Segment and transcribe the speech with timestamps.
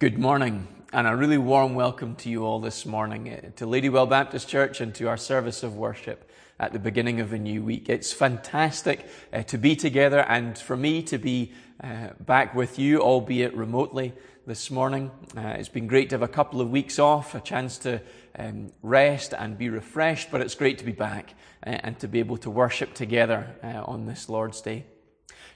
[0.00, 4.08] Good morning, and a really warm welcome to you all this morning uh, to Ladywell
[4.08, 7.90] Baptist Church and to our service of worship at the beginning of a new week.
[7.90, 11.52] It's fantastic uh, to be together and for me to be
[11.84, 14.14] uh, back with you, albeit remotely
[14.46, 15.10] this morning.
[15.36, 18.00] Uh, it's been great to have a couple of weeks off, a chance to
[18.38, 22.38] um, rest and be refreshed, but it's great to be back and to be able
[22.38, 23.54] to worship together
[23.84, 24.86] on this Lord's Day.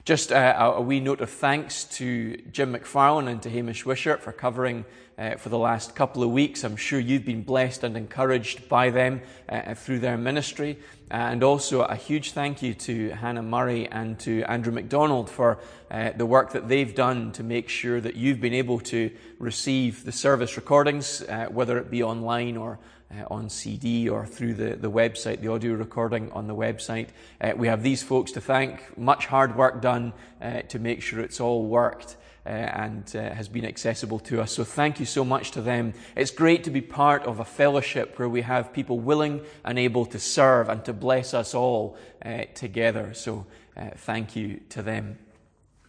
[0.05, 4.31] Just uh, a wee note of thanks to Jim McFarlane and to Hamish Wishart for
[4.31, 4.85] covering
[5.17, 6.63] uh, for the last couple of weeks.
[6.63, 10.77] I'm sure you've been blessed and encouraged by them uh, through their ministry.
[11.09, 15.57] And also a huge thank you to Hannah Murray and to Andrew McDonald for
[15.89, 19.09] uh, the work that they've done to make sure that you've been able to
[19.39, 22.77] receive the service recordings, uh, whether it be online or
[23.11, 27.09] uh, on CD or through the, the website, the audio recording on the website.
[27.39, 28.97] Uh, we have these folks to thank.
[28.97, 32.17] Much hard work done uh, to make sure it's all worked.
[32.47, 34.51] Uh, and uh, has been accessible to us.
[34.51, 35.95] So thank you so much to them.
[36.15, 40.05] It's great to be part of a fellowship where we have people willing and able
[40.05, 41.97] to serve and to bless us all
[42.53, 43.15] together.
[43.15, 43.47] So
[43.95, 45.17] thank you to them.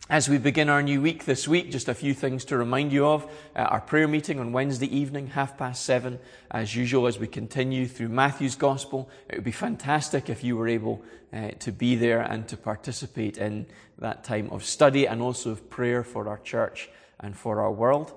[0.09, 3.05] As we begin our new week this week, just a few things to remind you
[3.05, 3.25] of.
[3.57, 7.89] Uh, our prayer meeting on Wednesday evening, half past seven, as usual, as we continue
[7.89, 9.11] through Matthew's Gospel.
[9.29, 13.37] It would be fantastic if you were able uh, to be there and to participate
[13.37, 13.67] in
[13.99, 18.15] that time of study and also of prayer for our church and for our world.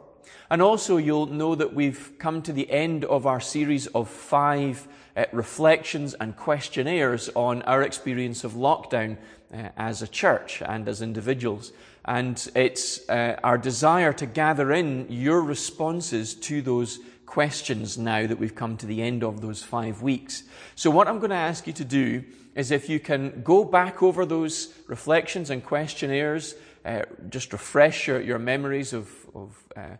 [0.51, 4.87] And also, you'll know that we've come to the end of our series of five
[5.17, 9.17] uh, reflections and questionnaires on our experience of lockdown
[9.53, 11.71] uh, as a church and as individuals.
[12.05, 18.39] And it's uh, our desire to gather in your responses to those questions now that
[18.39, 20.43] we've come to the end of those five weeks.
[20.75, 22.23] So, what I'm going to ask you to do
[22.55, 26.55] is if you can go back over those reflections and questionnaires,
[26.85, 29.97] uh, just refresh your, your memories of, of, uh,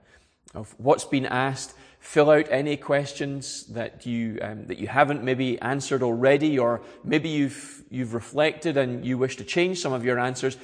[0.55, 5.59] of what's been asked, fill out any questions that you, um, that you haven't maybe
[5.61, 10.17] answered already, or maybe you've, you've reflected and you wish to change some of your
[10.17, 10.57] answers.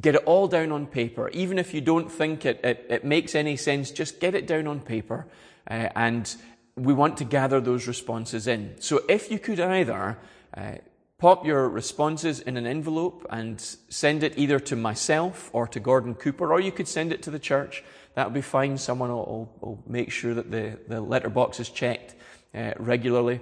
[0.00, 1.28] Get it all down on paper.
[1.30, 4.66] Even if you don't think it, it, it makes any sense, just get it down
[4.66, 5.26] on paper.
[5.70, 6.34] Uh, and
[6.76, 8.74] we want to gather those responses in.
[8.80, 10.18] So if you could either
[10.56, 10.74] uh,
[11.18, 16.14] pop your responses in an envelope and send it either to myself or to Gordon
[16.14, 17.82] Cooper, or you could send it to the church
[18.18, 18.76] that'll be fine.
[18.76, 22.16] Someone will, will, make sure that the, the letterbox is checked
[22.52, 23.40] uh, regularly.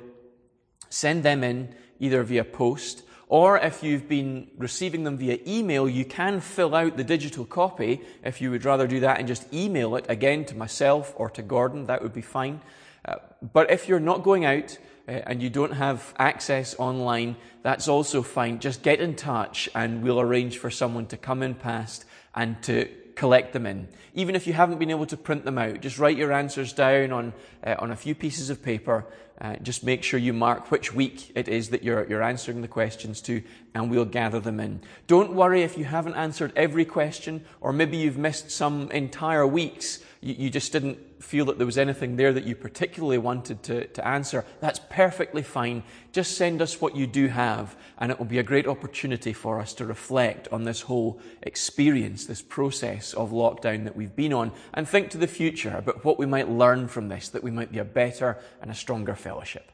[0.90, 6.04] Send them in either via post or if you've been receiving them via email, you
[6.04, 9.96] can fill out the digital copy if you would rather do that and just email
[9.96, 11.86] it again to myself or to Gordon.
[11.86, 12.60] That would be fine.
[13.02, 13.16] Uh,
[13.52, 14.76] but if you're not going out
[15.08, 18.60] uh, and you don't have access online, that's also fine.
[18.60, 22.04] Just get in touch and we'll arrange for someone to come in past
[22.34, 23.88] and to collect them in.
[24.14, 27.10] Even if you haven't been able to print them out, just write your answers down
[27.10, 27.32] on,
[27.64, 29.04] uh, on a few pieces of paper.
[29.40, 32.68] Uh, just make sure you mark which week it is that you're, you're answering the
[32.68, 33.42] questions to,
[33.74, 34.80] and we'll gather them in.
[35.06, 40.00] Don't worry if you haven't answered every question, or maybe you've missed some entire weeks.
[40.20, 43.86] You, you just didn't feel that there was anything there that you particularly wanted to,
[43.86, 45.82] to answer, that's perfectly fine.
[46.12, 49.60] Just send us what you do have, and it will be a great opportunity for
[49.60, 54.52] us to reflect on this whole experience, this process of lockdown that we've been on,
[54.74, 57.72] and think to the future about what we might learn from this, that we might
[57.72, 59.70] be a better and a stronger fellowship.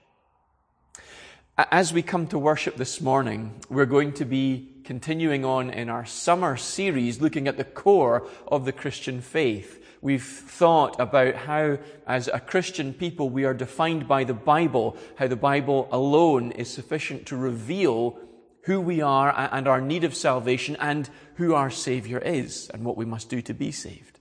[1.59, 6.07] As we come to worship this morning, we're going to be continuing on in our
[6.07, 9.82] summer series looking at the core of the Christian faith.
[10.03, 15.29] We've thought about how, as a Christian people, we are defined by the Bible, how
[15.29, 18.19] the Bible alone is sufficient to reveal
[18.65, 22.97] who we are and our need of salvation and who our Savior is and what
[22.97, 24.19] we must do to be saved.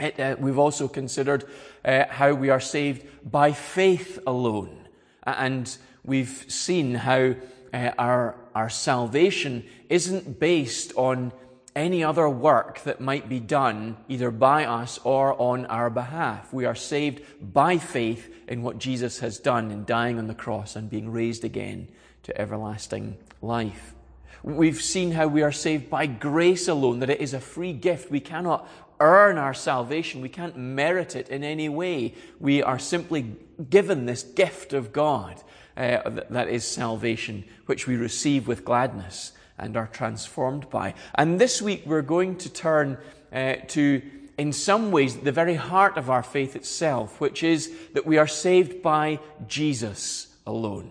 [0.00, 1.44] It, uh, we've also considered
[1.84, 4.88] uh, how we are saved by faith alone.
[5.22, 5.74] And
[6.04, 7.36] we've seen how
[7.72, 11.32] uh, our, our salvation isn't based on
[11.76, 16.52] any other work that might be done either by us or on our behalf.
[16.52, 20.74] We are saved by faith in what Jesus has done in dying on the cross
[20.74, 21.88] and being raised again
[22.22, 23.94] to everlasting life.
[24.42, 28.10] We've seen how we are saved by grace alone, that it is a free gift.
[28.10, 28.66] We cannot
[28.98, 30.22] earn our salvation.
[30.22, 32.14] We can't merit it in any way.
[32.40, 33.36] We are simply
[33.68, 35.42] given this gift of God
[35.76, 40.94] uh, that is salvation, which we receive with gladness and are transformed by.
[41.14, 42.98] And this week we're going to turn
[43.32, 44.02] uh, to,
[44.38, 48.26] in some ways, the very heart of our faith itself, which is that we are
[48.26, 50.90] saved by Jesus alone.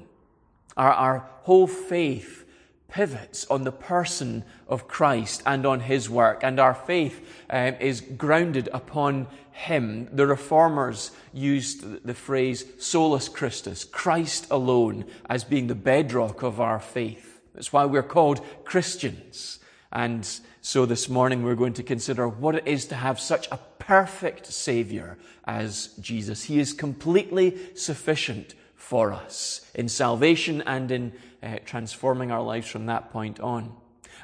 [0.77, 2.45] Our, our whole faith
[2.87, 8.01] pivots on the person of Christ and on his work, and our faith um, is
[8.01, 10.07] grounded upon him.
[10.11, 16.79] The reformers used the phrase solus Christus, Christ alone, as being the bedrock of our
[16.79, 17.34] faith.
[17.55, 19.59] That's why we're called Christians.
[19.91, 20.27] And
[20.61, 24.47] so this morning we're going to consider what it is to have such a perfect
[24.47, 26.43] Savior as Jesus.
[26.43, 32.87] He is completely sufficient for us in salvation and in uh, transforming our lives from
[32.87, 33.73] that point on.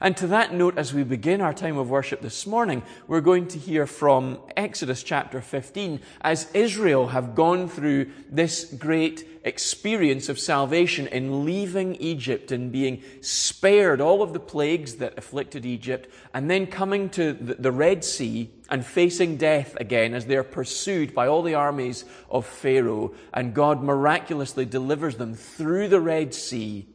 [0.03, 3.47] And to that note, as we begin our time of worship this morning, we're going
[3.49, 10.39] to hear from Exodus chapter 15 as Israel have gone through this great experience of
[10.39, 16.49] salvation in leaving Egypt and being spared all of the plagues that afflicted Egypt and
[16.49, 21.43] then coming to the Red Sea and facing death again as they're pursued by all
[21.43, 26.87] the armies of Pharaoh and God miraculously delivers them through the Red Sea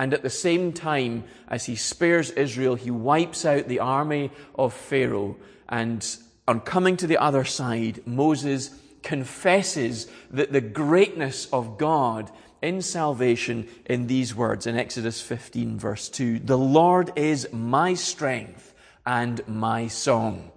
[0.00, 4.72] and at the same time, as he spares Israel, he wipes out the army of
[4.72, 5.36] Pharaoh.
[5.68, 6.02] And
[6.48, 8.70] on coming to the other side, Moses
[9.02, 12.30] confesses that the greatness of God
[12.62, 18.72] in salvation in these words in Exodus 15, verse 2 The Lord is my strength
[19.04, 20.50] and my song.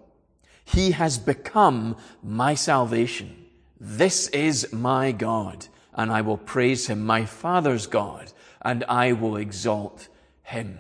[0.64, 3.46] He has become my salvation.
[3.78, 8.32] This is my God, and I will praise him, my Father's God
[8.64, 10.08] and I will exalt
[10.44, 10.80] him.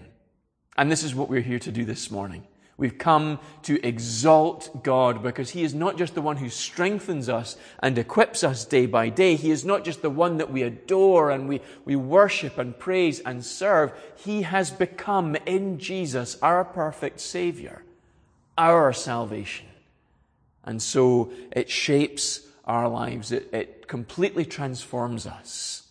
[0.78, 2.46] And this is what we're here to do this morning.
[2.76, 7.56] We've come to exalt God because He is not just the one who strengthens us
[7.80, 9.36] and equips us day by day.
[9.36, 13.20] He is not just the one that we adore and we, we worship and praise
[13.20, 13.94] and serve.
[14.16, 17.84] He has become in Jesus our perfect Savior,
[18.58, 19.68] our salvation.
[20.66, 23.32] And so it shapes our lives.
[23.32, 25.88] It, it completely transforms us.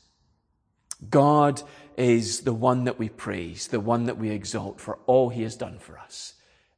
[1.10, 1.62] God
[1.96, 5.56] is the one that we praise, the one that we exalt for all he has
[5.56, 6.34] done for us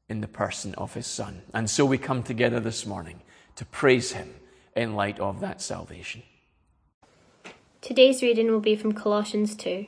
[0.08, 1.42] in the person of his Son.
[1.52, 3.22] And so we come together this morning
[3.56, 4.34] to praise him
[4.76, 6.22] in light of that salvation.
[7.80, 9.86] Today's reading will be from Colossians 2.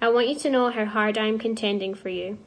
[0.00, 2.38] I want you to know how hard I am contending for you,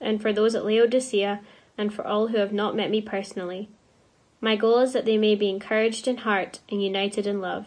[0.00, 1.40] and for those at Laodicea,
[1.78, 3.68] and for all who have not met me personally.
[4.40, 7.66] My goal is that they may be encouraged in heart and united in love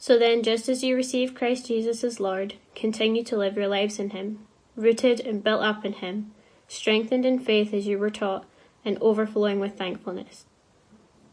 [0.00, 3.98] So then, just as you receive Christ Jesus as Lord, continue to live your lives
[3.98, 4.46] in Him,
[4.76, 6.30] rooted and built up in Him,
[6.68, 8.46] strengthened in faith as you were taught,
[8.84, 10.46] and overflowing with thankfulness.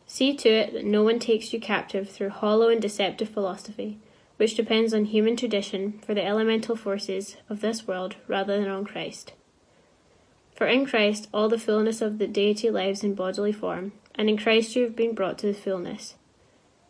[0.07, 3.99] See to it that no one takes you captive through hollow and deceptive philosophy,
[4.37, 8.83] which depends on human tradition for the elemental forces of this world rather than on
[8.83, 9.33] Christ.
[10.55, 14.37] For in Christ all the fullness of the deity lives in bodily form, and in
[14.37, 16.15] Christ you have been brought to the fullness.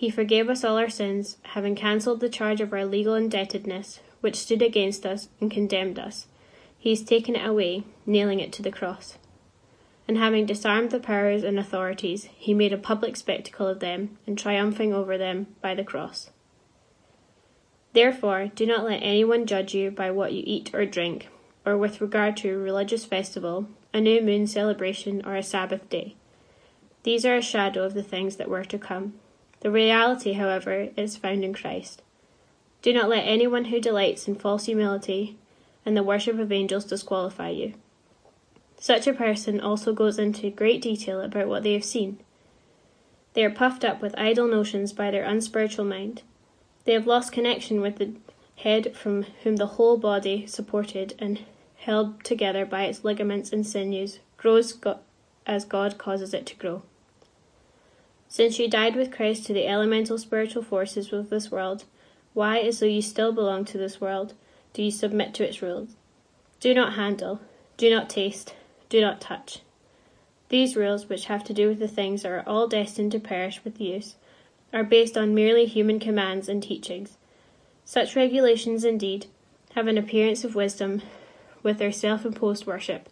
[0.00, 4.34] he forgave us all our sins, having cancelled the charge of our legal indebtedness, which
[4.34, 6.26] stood against us and condemned us.
[6.78, 9.18] He has taken it away, nailing it to the cross.
[10.08, 14.38] And having disarmed the powers and authorities, he made a public spectacle of them, and
[14.38, 16.30] triumphing over them by the cross.
[17.92, 21.28] Therefore, do not let anyone judge you by what you eat or drink,
[21.66, 26.16] or with regard to a religious festival, a new moon celebration, or a Sabbath day.
[27.02, 29.12] These are a shadow of the things that were to come
[29.60, 32.02] the reality, however, is found in Christ.
[32.82, 35.36] Do not let anyone who delights in false humility
[35.84, 37.74] and the worship of angels disqualify you.
[38.78, 42.18] Such a person also goes into great detail about what they have seen.
[43.34, 46.22] They are puffed up with idle notions by their unspiritual mind.
[46.84, 48.14] They have lost connection with the
[48.56, 51.40] head from whom the whole body, supported and
[51.76, 54.78] held together by its ligaments and sinews, grows
[55.46, 56.82] as God causes it to grow.
[58.32, 61.82] Since you died with Christ to the elemental spiritual forces of this world,
[62.32, 64.34] why, as though you still belong to this world,
[64.72, 65.96] do you submit to its rules?
[66.60, 67.40] Do not handle,
[67.76, 68.54] do not taste,
[68.88, 69.62] do not touch.
[70.48, 73.64] These rules, which have to do with the things that are all destined to perish
[73.64, 74.14] with use,
[74.72, 77.16] are based on merely human commands and teachings.
[77.84, 79.26] Such regulations, indeed,
[79.74, 81.02] have an appearance of wisdom
[81.64, 83.08] with their self imposed worship,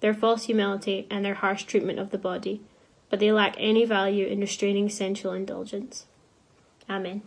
[0.00, 2.62] their false humility, and their harsh treatment of the body,
[3.12, 6.06] but they lack any value in restraining sensual indulgence.
[6.88, 7.20] Amen.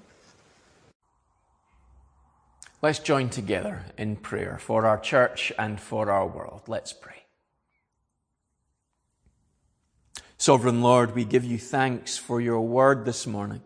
[2.82, 6.64] Let's join together in prayer for our church and for our world.
[6.66, 7.26] Let's pray.
[10.40, 13.62] Sovereign Lord, we give you thanks for your word this morning.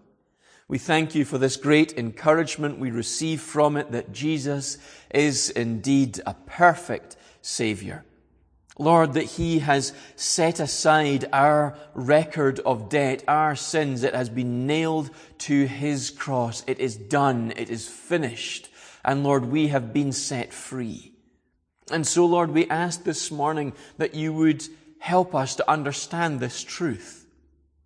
[0.67, 4.77] We thank you for this great encouragement we receive from it that Jesus
[5.15, 8.03] is indeed a perfect Savior.
[8.79, 14.03] Lord, that He has set aside our record of debt, our sins.
[14.03, 16.63] It has been nailed to His cross.
[16.65, 17.53] It is done.
[17.55, 18.69] It is finished.
[19.03, 21.11] And Lord, we have been set free.
[21.91, 24.63] And so, Lord, we ask this morning that you would
[24.99, 27.18] help us to understand this truth.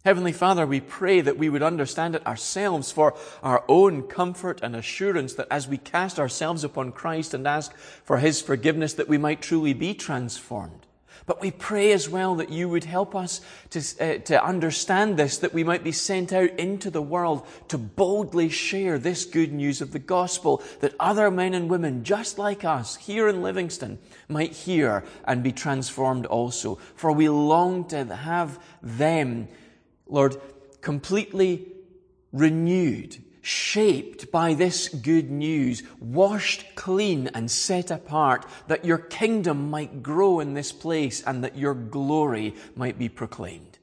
[0.06, 4.76] Heavenly Father, we pray that we would understand it ourselves for our own comfort and
[4.76, 9.18] assurance that as we cast ourselves upon Christ and ask for His forgiveness, that we
[9.18, 10.88] might truly be transformed.
[11.26, 15.38] But we pray as well that you would help us to, uh, to understand this,
[15.38, 19.80] that we might be sent out into the world to boldly share this good news
[19.80, 24.52] of the gospel, that other men and women just like us here in Livingston might
[24.52, 26.76] hear and be transformed also.
[26.96, 29.48] For we long to have them,
[30.14, 30.40] Lord,
[30.80, 31.68] completely
[32.32, 40.02] renewed shaped by this good news, washed clean and set apart, that your kingdom might
[40.02, 43.80] grow in this place and that your glory might be proclaimed.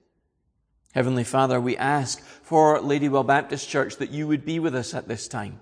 [0.95, 5.09] Heavenly Father, we ask for Ladywell Baptist Church that you would be with us at
[5.09, 5.61] this time.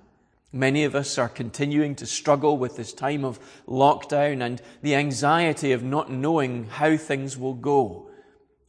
[0.53, 5.73] Many of us are continuing to struggle with this time of lockdown and the anxiety
[5.73, 8.08] of not knowing how things will go.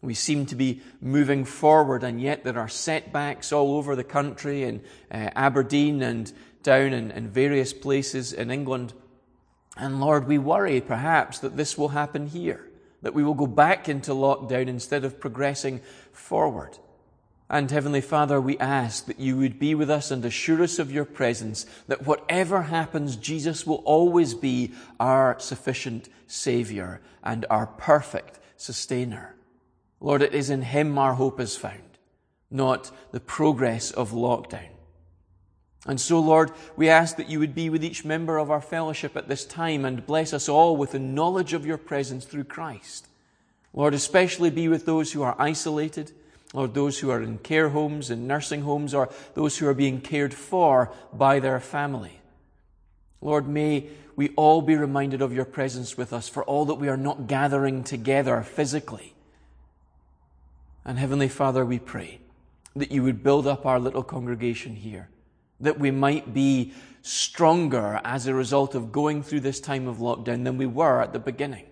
[0.02, 4.64] We seem to be moving forward, and yet there are setbacks all over the country
[4.64, 6.32] in uh, Aberdeen and
[6.64, 8.94] down in, in various places in England.
[9.76, 12.70] And Lord, we worry perhaps that this will happen here,
[13.02, 15.82] that we will go back into lockdown instead of progressing
[16.14, 16.78] forward.
[17.50, 20.92] And Heavenly Father, we ask that you would be with us and assure us of
[20.92, 28.40] your presence, that whatever happens, Jesus will always be our sufficient Savior and our perfect
[28.56, 29.36] sustainer.
[30.00, 31.98] Lord, it is in Him our hope is found,
[32.50, 34.70] not the progress of lockdown.
[35.86, 39.16] And so, Lord, we ask that you would be with each member of our fellowship
[39.16, 43.08] at this time and bless us all with the knowledge of your presence through Christ.
[43.74, 46.12] Lord, especially be with those who are isolated,
[46.54, 50.02] Lord, those who are in care homes and nursing homes, or those who are being
[50.02, 52.20] cared for by their family.
[53.22, 56.90] Lord, may we all be reminded of your presence with us for all that we
[56.90, 59.14] are not gathering together physically.
[60.90, 62.20] And Heavenly Father, we pray
[62.76, 65.08] that you would build up our little congregation here,
[65.60, 70.46] that we might be stronger as a result of going through this time of lockdown
[70.46, 71.68] than we were at the beginning.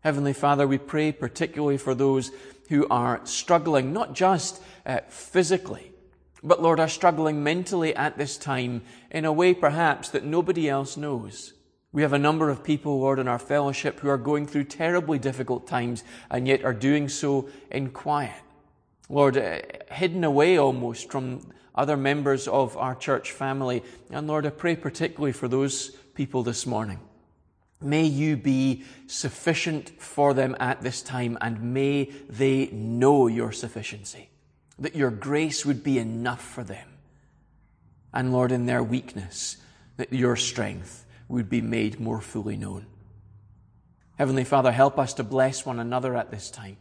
[0.00, 2.30] Heavenly Father, we pray particularly for those
[2.70, 5.92] who are struggling, not just uh, physically,
[6.42, 10.96] but Lord, are struggling mentally at this time in a way perhaps that nobody else
[10.96, 11.52] knows.
[11.96, 15.18] We have a number of people, Lord, in our fellowship who are going through terribly
[15.18, 18.36] difficult times and yet are doing so in quiet.
[19.08, 19.60] Lord, uh,
[19.90, 21.40] hidden away almost from
[21.74, 23.82] other members of our church family.
[24.10, 27.00] And Lord, I pray particularly for those people this morning.
[27.80, 34.28] May you be sufficient for them at this time and may they know your sufficiency.
[34.78, 36.88] That your grace would be enough for them.
[38.12, 39.56] And Lord, in their weakness,
[39.96, 42.86] that your strength would be made more fully known.
[44.18, 46.78] Heavenly Father, help us to bless one another at this time.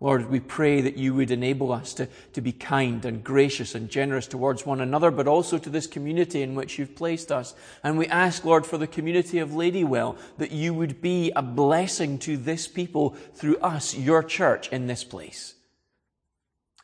[0.00, 3.88] Lord, we pray that you would enable us to, to be kind and gracious and
[3.88, 7.54] generous towards one another, but also to this community in which you've placed us.
[7.84, 12.18] And we ask, Lord, for the community of Ladywell, that you would be a blessing
[12.20, 15.54] to this people through us, your church, in this place.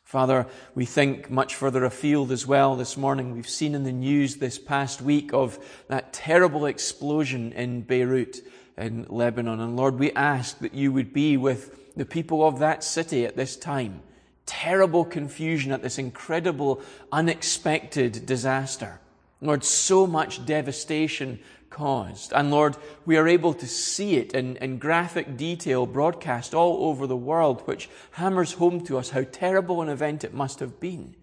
[0.09, 3.31] Father, we think much further afield as well this morning.
[3.31, 8.37] We've seen in the news this past week of that terrible explosion in Beirut
[8.75, 9.59] in Lebanon.
[9.59, 13.35] And Lord, we ask that you would be with the people of that city at
[13.35, 14.01] this time.
[14.47, 18.99] Terrible confusion at this incredible, unexpected disaster.
[19.41, 21.39] Lord, so much devastation
[21.69, 22.33] caused.
[22.33, 27.07] And Lord, we are able to see it in, in graphic detail broadcast all over
[27.07, 31.15] the world, which hammers home to us how terrible an event it must have been.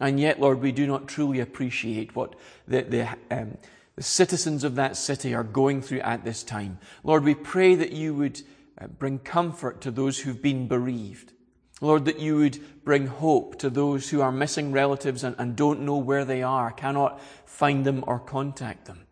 [0.00, 2.34] And yet, Lord, we do not truly appreciate what
[2.66, 3.58] the, the, um,
[3.96, 6.78] the citizens of that city are going through at this time.
[7.02, 8.40] Lord, we pray that you would
[8.80, 11.32] uh, bring comfort to those who've been bereaved.
[11.80, 15.80] Lord, that you would bring hope to those who are missing relatives and, and don't
[15.80, 19.07] know where they are, cannot find them or contact them.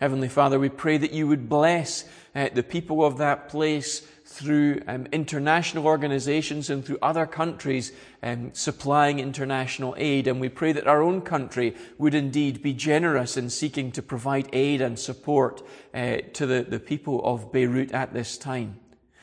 [0.00, 4.80] Heavenly Father, we pray that you would bless uh, the people of that place through
[4.86, 7.92] um, international organizations and through other countries
[8.22, 10.26] um, supplying international aid.
[10.26, 14.48] And we pray that our own country would indeed be generous in seeking to provide
[14.54, 18.80] aid and support uh, to the, the people of Beirut at this time.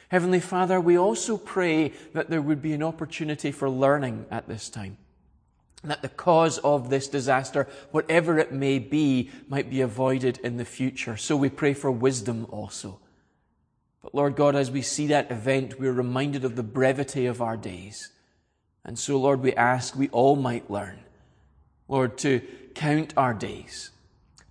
[0.09, 4.69] Heavenly Father, we also pray that there would be an opportunity for learning at this
[4.69, 4.97] time.
[5.83, 10.65] That the cause of this disaster, whatever it may be, might be avoided in the
[10.65, 11.17] future.
[11.17, 12.99] So we pray for wisdom also.
[14.01, 17.57] But Lord God, as we see that event, we're reminded of the brevity of our
[17.57, 18.09] days.
[18.83, 20.99] And so, Lord, we ask we all might learn,
[21.87, 22.41] Lord, to
[22.73, 23.91] count our days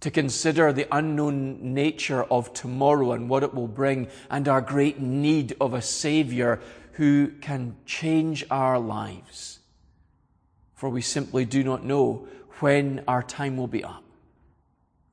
[0.06, 5.00] to consider the unknown nature of tomorrow and what it will bring, and our great
[5.00, 6.60] need of a Savior
[6.92, 9.55] who can change our lives.
[10.76, 12.28] For we simply do not know
[12.60, 14.04] when our time will be up.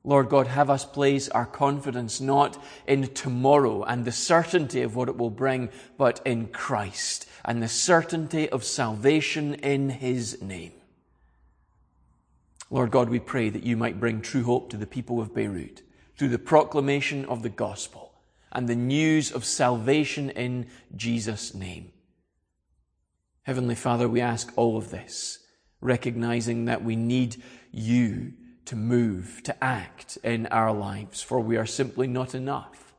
[0.06, 5.08] Lord God, have us place our confidence not in tomorrow and the certainty of what
[5.08, 10.72] it will bring, but in Christ and the certainty of salvation in His name.
[12.70, 15.82] Lord God, we pray that you might bring true hope to the people of Beirut
[16.16, 18.12] through the proclamation of the gospel
[18.52, 21.92] and the news of salvation in Jesus' name.
[23.44, 25.38] Heavenly Father, we ask all of this,
[25.84, 28.32] recognizing that we need you
[28.64, 32.94] to move, to act in our lives, for we are simply not enough.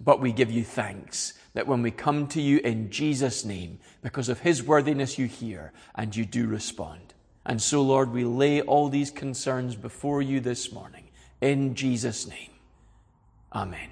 [0.00, 4.30] But we give you thanks that when we come to you in Jesus' name, because
[4.30, 7.14] of his worthiness, you hear and you do respond.
[7.44, 11.04] And so, Lord, we lay all these concerns before you this morning.
[11.40, 12.50] In Jesus' name.
[13.52, 13.90] Amen.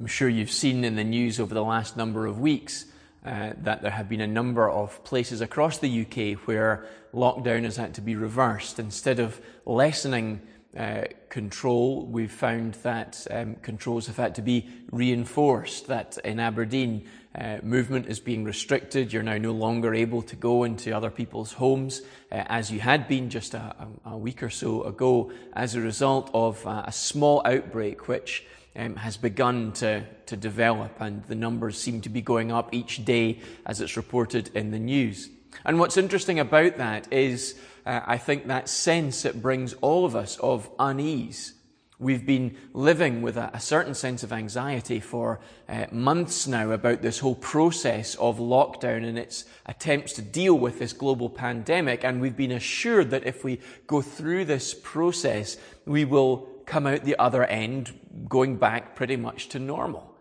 [0.00, 2.86] I'm sure you've seen in the news over the last number of weeks
[3.24, 7.76] uh, that there have been a number of places across the UK where lockdown has
[7.76, 8.78] had to be reversed.
[8.78, 10.40] Instead of lessening
[10.76, 15.88] uh, control, we've found that um, controls have had to be reinforced.
[15.88, 19.12] That in Aberdeen, uh, movement is being restricted.
[19.12, 23.06] You're now no longer able to go into other people's homes uh, as you had
[23.06, 27.40] been just a, a, week or so ago as a result of uh, a small
[27.44, 28.44] outbreak which
[28.76, 33.04] um, has begun to, to develop, and the numbers seem to be going up each
[33.04, 35.28] day as it's reported in the news.
[35.64, 40.14] And what's interesting about that is, uh, I think that sense it brings all of
[40.14, 41.54] us of unease
[42.00, 47.02] We've been living with a, a certain sense of anxiety for uh, months now about
[47.02, 52.02] this whole process of lockdown and its attempts to deal with this global pandemic.
[52.02, 57.04] And we've been assured that if we go through this process, we will come out
[57.04, 60.14] the other end going back pretty much to normal.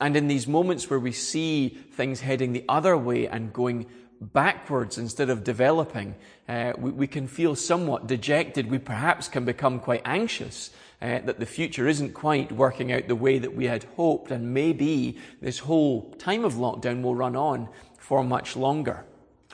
[0.00, 3.86] And in these moments where we see things heading the other way and going
[4.18, 6.14] backwards instead of developing,
[6.48, 8.70] uh, we, we, can feel somewhat dejected.
[8.70, 10.70] We perhaps can become quite anxious
[11.02, 14.54] uh, that the future isn't quite working out the way that we had hoped, and
[14.54, 17.68] maybe this whole time of lockdown will run on
[17.98, 19.04] for much longer.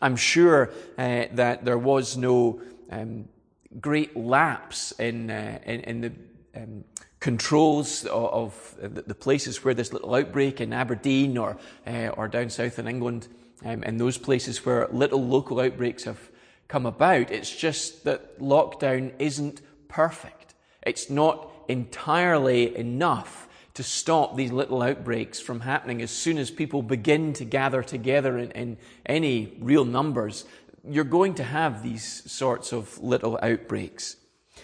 [0.01, 3.29] I'm sure uh, that there was no um,
[3.78, 6.12] great lapse in, uh, in, in, the
[6.56, 6.85] um,
[7.20, 11.56] controls of, of, the places where this little outbreak in Aberdeen or,
[11.87, 13.28] uh, or down south in England,
[13.64, 16.30] um, in those places where little local outbreaks have
[16.66, 17.30] come about.
[17.30, 20.54] It's just that lockdown isn't perfect.
[20.83, 26.83] It's not entirely enough to stop these little outbreaks from happening as soon as people
[26.83, 30.44] begin to gather together in, in any real numbers.
[30.88, 34.16] You're going to have these sorts of little outbreaks.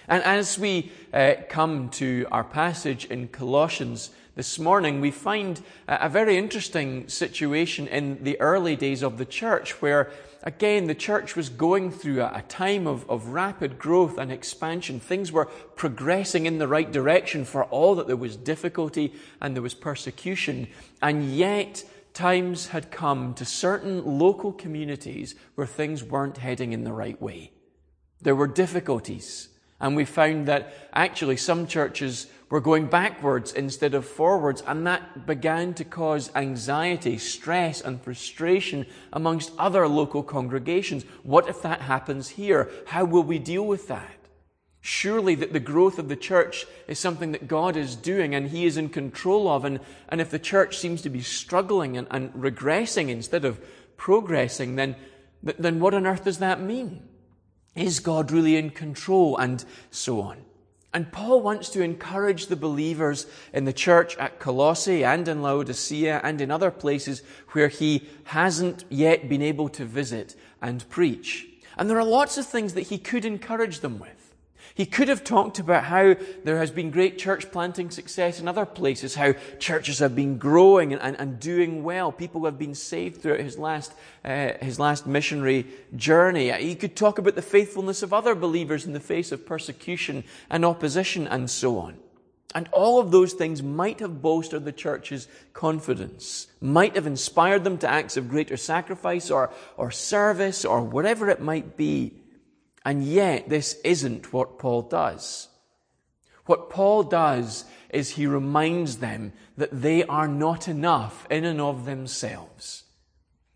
[0.09, 6.09] And as we uh, come to our passage in Colossians this morning, we find a
[6.09, 10.11] very interesting situation in the early days of the church where
[10.47, 15.01] Again, the church was going through a, time of, of rapid growth and expansion.
[15.01, 19.63] Things were progressing in the right direction for all that there was difficulty and there
[19.63, 20.69] was persecution.
[21.03, 21.83] And yet,
[22.17, 27.53] times had come to certain local communities where things weren't heading in the right way.
[28.23, 29.51] There were difficulties.
[29.79, 35.27] And we found that actually some churches were going backwards instead of forwards, and that
[35.27, 41.05] began to cause anxiety, stress, and frustration amongst other local congregations.
[41.23, 42.71] What if that happens here?
[42.87, 44.26] How will we deal with that?
[44.89, 48.67] Surely that the growth of the church is something that God is doing and He
[48.67, 49.65] is in control of.
[49.65, 53.61] And, and if the church seems to be struggling and, and regressing instead of
[53.97, 54.95] progressing, then,
[55.43, 57.03] then what on earth does that mean?
[57.75, 59.37] Is God really in control?
[59.39, 60.45] And so on.
[60.95, 66.21] And Paul wants to encourage the believers in the church at Colossae and in Laodicea
[66.23, 71.49] and in other places where he hasn't yet been able to visit and preach.
[71.77, 74.16] And there are lots of things that he could encourage them with.
[74.77, 78.67] He could have talked about how there has been great church planting success in other
[78.67, 82.13] places, how churches have been growing and, and, and doing well.
[82.13, 85.65] People have been saved throughout his last, uh, his last missionary
[85.97, 86.53] journey.
[86.53, 90.63] He could talk about the faithfulness of other believers in the face of persecution and
[90.63, 91.97] opposition and so on.
[92.55, 97.79] And all of those things might have bolstered the church's confidence, might have inspired them
[97.79, 102.13] to acts of greater sacrifice or, or service or whatever it might be.
[102.87, 105.49] And yet, this isn't what Paul does.
[106.45, 111.85] What Paul does is he reminds them that they are not enough in and of
[111.85, 112.85] themselves.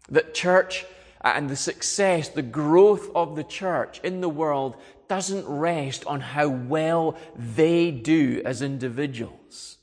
[0.08, 0.84] That church
[1.20, 4.74] and the success, the growth of the church in the world
[5.06, 9.78] doesn't rest on how well they do as individuals.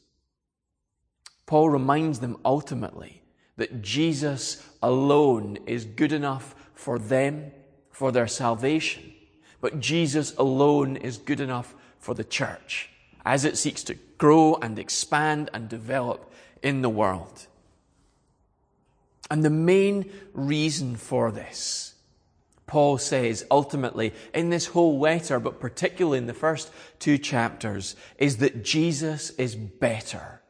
[1.45, 3.21] Paul reminds them ultimately
[3.55, 7.53] that Jesus alone is good enough for them,
[7.91, 9.13] for their salvation,
[9.61, 12.89] but Jesus alone is good enough for the church
[13.25, 16.31] as it seeks to grow and expand and develop
[16.63, 17.47] in the world.
[19.29, 21.95] And the main reason for this,
[22.65, 28.37] Paul says ultimately in this whole letter, but particularly in the first two chapters, is
[28.37, 30.41] that Jesus is better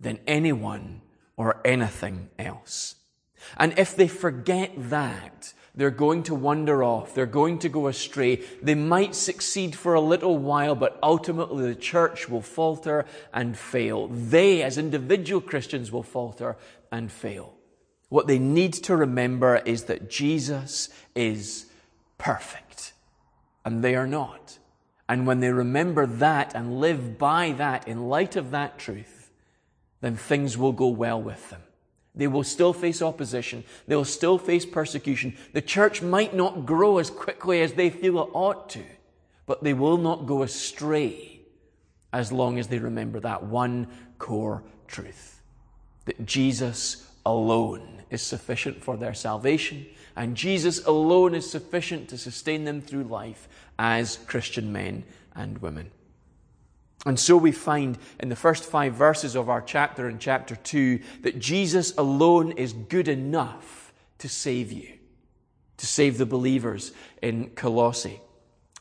[0.00, 1.02] than anyone
[1.36, 2.96] or anything else.
[3.56, 7.14] And if they forget that, they're going to wander off.
[7.14, 8.36] They're going to go astray.
[8.62, 14.08] They might succeed for a little while, but ultimately the church will falter and fail.
[14.08, 16.56] They, as individual Christians, will falter
[16.90, 17.52] and fail.
[18.08, 21.66] What they need to remember is that Jesus is
[22.16, 22.94] perfect,
[23.64, 24.58] and they are not.
[25.08, 29.30] And when they remember that and live by that in light of that truth,
[30.00, 31.62] then things will go well with them.
[32.16, 33.64] They will still face opposition.
[33.86, 35.36] They will still face persecution.
[35.52, 38.82] The church might not grow as quickly as they feel it ought to,
[39.44, 41.40] but they will not go astray
[42.12, 43.86] as long as they remember that one
[44.18, 45.36] core truth
[46.06, 52.64] that Jesus alone is sufficient for their salvation, and Jesus alone is sufficient to sustain
[52.64, 53.48] them through life
[53.78, 55.90] as Christian men and women.
[57.06, 60.98] And so we find in the first five verses of our chapter in chapter 2
[61.22, 64.92] that Jesus alone is good enough to save you,
[65.76, 66.90] to save the believers
[67.22, 68.20] in Colossae.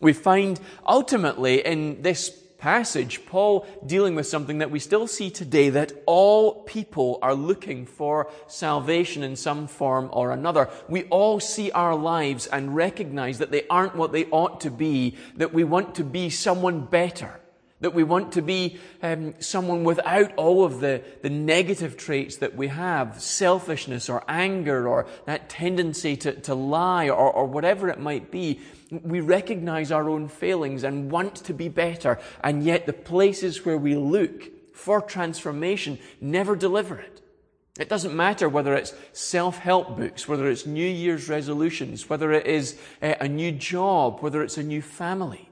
[0.01, 5.69] We find ultimately in this passage Paul dealing with something that we still see today
[5.69, 10.69] that all people are looking for salvation in some form or another.
[10.89, 15.15] We all see our lives and recognize that they aren't what they ought to be,
[15.35, 17.39] that we want to be someone better
[17.85, 22.55] that we want to be um, someone without all of the, the negative traits that
[22.55, 27.99] we have selfishness or anger or that tendency to, to lie or, or whatever it
[27.99, 28.59] might be.
[28.89, 33.77] We recognize our own failings and want to be better, and yet the places where
[33.77, 37.21] we look for transformation never deliver it.
[37.79, 42.79] It doesn't matter whether it's self-help books, whether it's New Year's resolutions, whether it is
[42.99, 45.49] a new job, whether it's a new family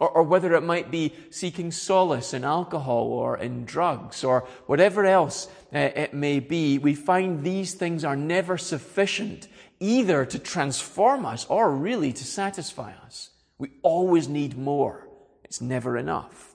[0.00, 5.04] or, or whether it might be seeking solace in alcohol or in drugs or whatever
[5.04, 9.46] else uh, it may be, we find these things are never sufficient
[9.78, 13.30] either to transform us or really to satisfy us.
[13.58, 15.06] We always need more.
[15.44, 16.54] It's never enough.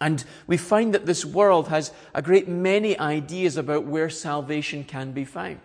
[0.00, 5.12] And we find that this world has a great many ideas about where salvation can
[5.12, 5.60] be found.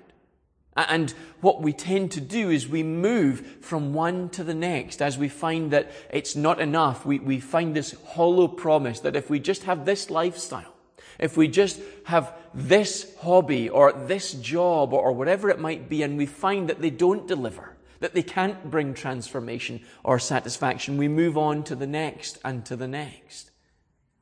[0.77, 1.11] And
[1.41, 5.27] what we tend to do is we move from one to the next as we
[5.27, 7.03] find that it's not enough.
[7.03, 10.73] We, we find this hollow promise that if we just have this lifestyle,
[11.17, 16.15] if we just have this hobby or this job or whatever it might be, and
[16.15, 21.39] we find that they don't deliver, that they can't bring transformation or satisfaction, we move
[21.39, 23.49] on to the next and to the next.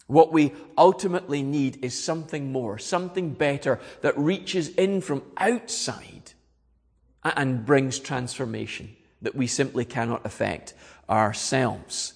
[0.07, 6.14] What we ultimately need is something more, something better that reaches in from outside
[7.25, 10.73] and brings transformation that we simply cannot affect
[11.09, 12.13] ourselves.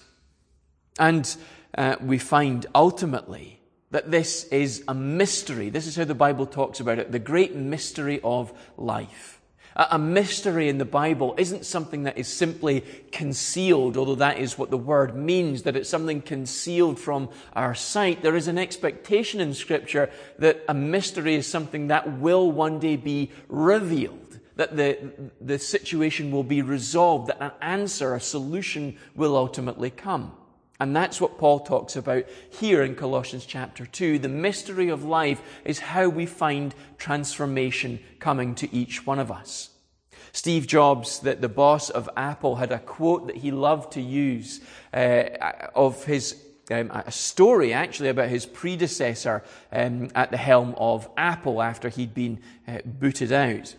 [0.98, 1.36] And
[1.76, 5.70] uh, we find ultimately that this is a mystery.
[5.70, 9.40] This is how the Bible talks about it the great mystery of life.
[9.76, 14.70] A mystery in the Bible isn't something that is simply concealed, although that is what
[14.70, 18.20] the word means, that it's something concealed from our sight.
[18.20, 22.96] There is an expectation in Scripture that a mystery is something that will one day
[22.96, 24.19] be revealed
[24.60, 24.98] that the,
[25.40, 30.32] the situation will be resolved, that an answer, a solution will ultimately come.
[30.78, 34.18] And that's what Paul talks about here in Colossians chapter 2.
[34.18, 39.70] The mystery of life is how we find transformation coming to each one of us.
[40.32, 44.60] Steve Jobs, the, the boss of Apple, had a quote that he loved to use
[44.92, 45.24] uh,
[45.74, 46.36] of his
[46.70, 49.42] um, a story actually about his predecessor
[49.72, 53.74] um, at the helm of Apple after he'd been uh, booted out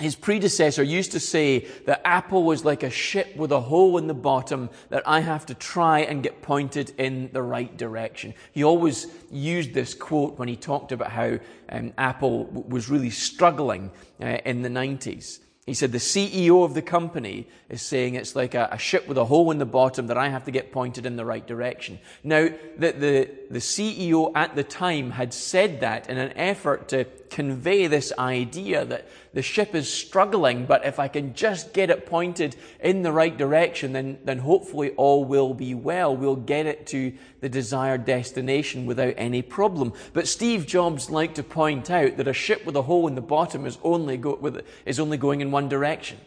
[0.00, 4.06] his predecessor used to say that Apple was like a ship with a hole in
[4.06, 8.34] the bottom that I have to try and get pointed in the right direction.
[8.52, 13.10] He always used this quote when he talked about how um, Apple w- was really
[13.10, 15.40] struggling uh, in the 90s.
[15.70, 19.16] He said the CEO of the company is saying it's like a, a, ship with
[19.16, 22.00] a hole in the bottom that I have to get pointed in the right direction.
[22.24, 27.04] Now, the, the, the CEO at the time had said that in an effort to
[27.28, 32.06] convey this idea that the ship is struggling, but if I can just get it
[32.06, 36.16] pointed in the right direction, then, then hopefully all will be well.
[36.16, 39.92] We'll get it to the desired destination without any problem.
[40.12, 43.20] But Steve Jobs liked to point out that a ship with a hole in the
[43.20, 46.18] bottom is only, go, with, is only going in one direction,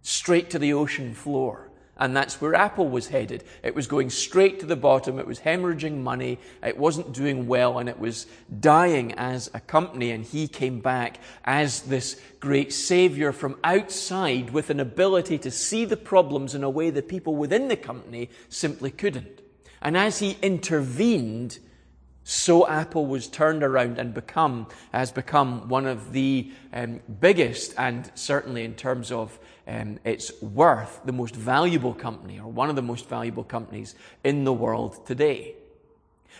[0.00, 1.65] straight to the ocean floor.
[1.98, 3.42] And that's where Apple was headed.
[3.62, 5.18] It was going straight to the bottom.
[5.18, 6.38] It was hemorrhaging money.
[6.62, 8.26] It wasn't doing well and it was
[8.60, 10.10] dying as a company.
[10.10, 15.86] And he came back as this great savior from outside with an ability to see
[15.86, 19.40] the problems in a way that people within the company simply couldn't.
[19.80, 21.58] And as he intervened,
[22.28, 28.10] so Apple was turned around and become, has become one of the um, biggest and
[28.16, 32.82] certainly in terms of um, its worth, the most valuable company or one of the
[32.82, 35.54] most valuable companies in the world today.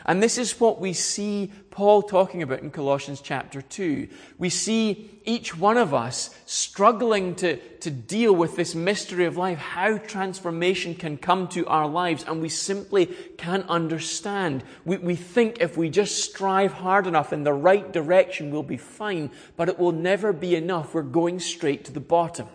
[0.05, 4.09] And this is what we see Paul talking about in Colossians chapter 2.
[4.39, 9.59] We see each one of us struggling to, to deal with this mystery of life,
[9.59, 13.07] how transformation can come to our lives, and we simply
[13.37, 14.63] can't understand.
[14.85, 18.77] We, we think if we just strive hard enough in the right direction, we'll be
[18.77, 20.95] fine, but it will never be enough.
[20.95, 22.49] We're going straight to the bottom.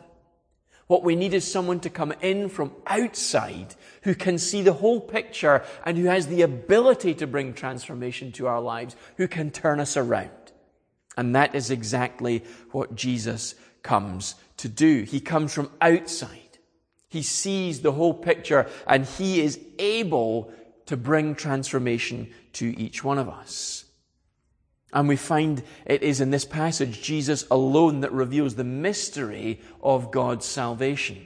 [0.92, 5.00] What we need is someone to come in from outside who can see the whole
[5.00, 9.80] picture and who has the ability to bring transformation to our lives, who can turn
[9.80, 10.52] us around.
[11.16, 15.04] And that is exactly what Jesus comes to do.
[15.04, 16.58] He comes from outside.
[17.08, 20.52] He sees the whole picture and he is able
[20.88, 23.81] to bring transformation to each one of us.
[24.94, 30.12] And we find it is in this passage Jesus alone that reveals the mystery of
[30.12, 31.26] God's salvation.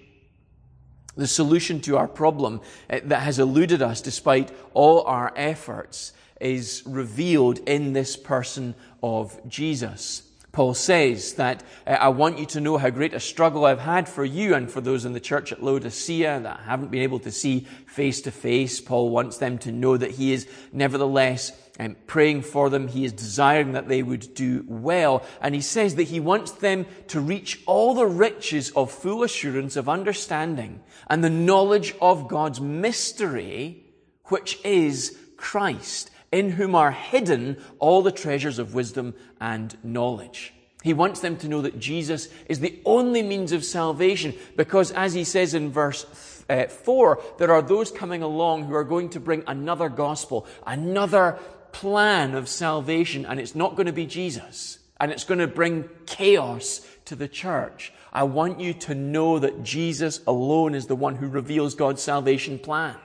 [1.16, 6.84] The solution to our problem eh, that has eluded us despite all our efforts is
[6.86, 10.24] revealed in this person of Jesus.
[10.52, 14.08] Paul says that uh, I want you to know how great a struggle I've had
[14.08, 17.20] for you and for those in the church at Laodicea that I haven't been able
[17.20, 18.80] to see face to face.
[18.80, 22.88] Paul wants them to know that he is nevertheless um, praying for them.
[22.88, 25.24] He is desiring that they would do well.
[25.42, 29.76] And he says that he wants them to reach all the riches of full assurance
[29.76, 33.86] of understanding and the knowledge of God's mystery,
[34.26, 40.54] which is Christ in whom are hidden all the treasures of wisdom and knowledge.
[40.84, 45.14] He wants them to know that Jesus is the only means of salvation because, as
[45.14, 46.06] he says in verse
[46.48, 51.40] uh, 4, there are those coming along who are going to bring another gospel, another
[51.76, 54.80] plan of salvation, and it's not going to be Jesus.
[54.98, 57.92] And it's going to bring chaos to the church.
[58.14, 62.60] I want you to know that Jesus alone is the one who reveals God's salvation
[62.60, 62.96] plan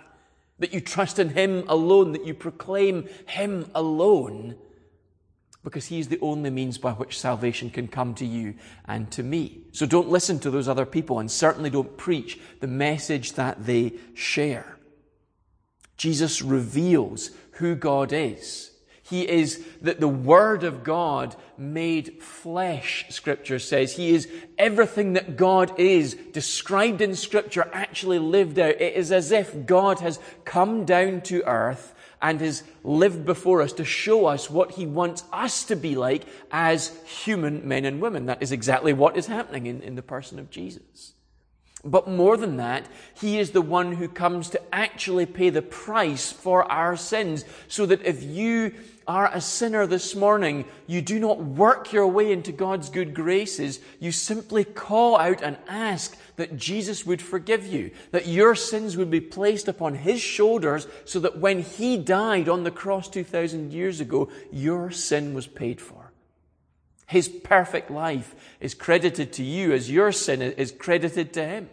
[0.61, 4.57] that you trust in Him alone, that you proclaim Him alone,
[5.65, 8.55] because He is the only means by which salvation can come to you
[8.85, 9.63] and to me.
[9.73, 13.95] So don't listen to those other people and certainly don't preach the message that they
[14.15, 14.77] share.
[15.97, 17.31] Jesus reveals
[17.61, 18.71] who God is.
[19.03, 23.97] He is that the Word of God made flesh, Scripture says.
[23.97, 28.81] He is everything that God is, described in Scripture, actually lived out.
[28.81, 31.93] It is as if God has come down to earth
[32.23, 36.25] and has lived before us to show us what He wants us to be like
[36.53, 38.27] as human men and women.
[38.27, 41.15] That is exactly what is happening in, in the person of Jesus.
[41.85, 42.87] But more than that,
[43.19, 47.87] He is the one who comes to actually pay the price for our sins so
[47.87, 48.75] that if you
[49.07, 53.81] are a sinner this morning, you do not work your way into God's good graces.
[53.99, 59.11] You simply call out and ask that Jesus would forgive you, that your sins would
[59.11, 64.01] be placed upon His shoulders so that when He died on the cross 2,000 years
[64.01, 66.00] ago, your sin was paid for.
[67.11, 71.69] His perfect life is credited to you as your sin is credited to Him.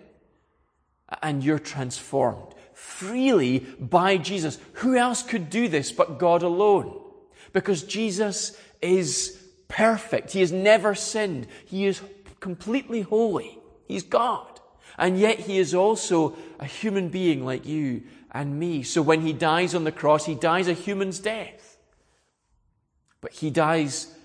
[1.22, 4.58] And you're transformed freely by Jesus.
[4.74, 7.00] Who else could do this but God alone?
[7.54, 10.32] Because Jesus is perfect.
[10.32, 11.46] He has never sinned.
[11.68, 12.02] He is
[12.40, 13.60] completely holy.
[13.88, 14.60] He's God.
[14.98, 18.82] And yet he is also a human being like you and me.
[18.82, 21.78] So when he dies on the cross, he dies a human's death.
[23.22, 24.16] But he dies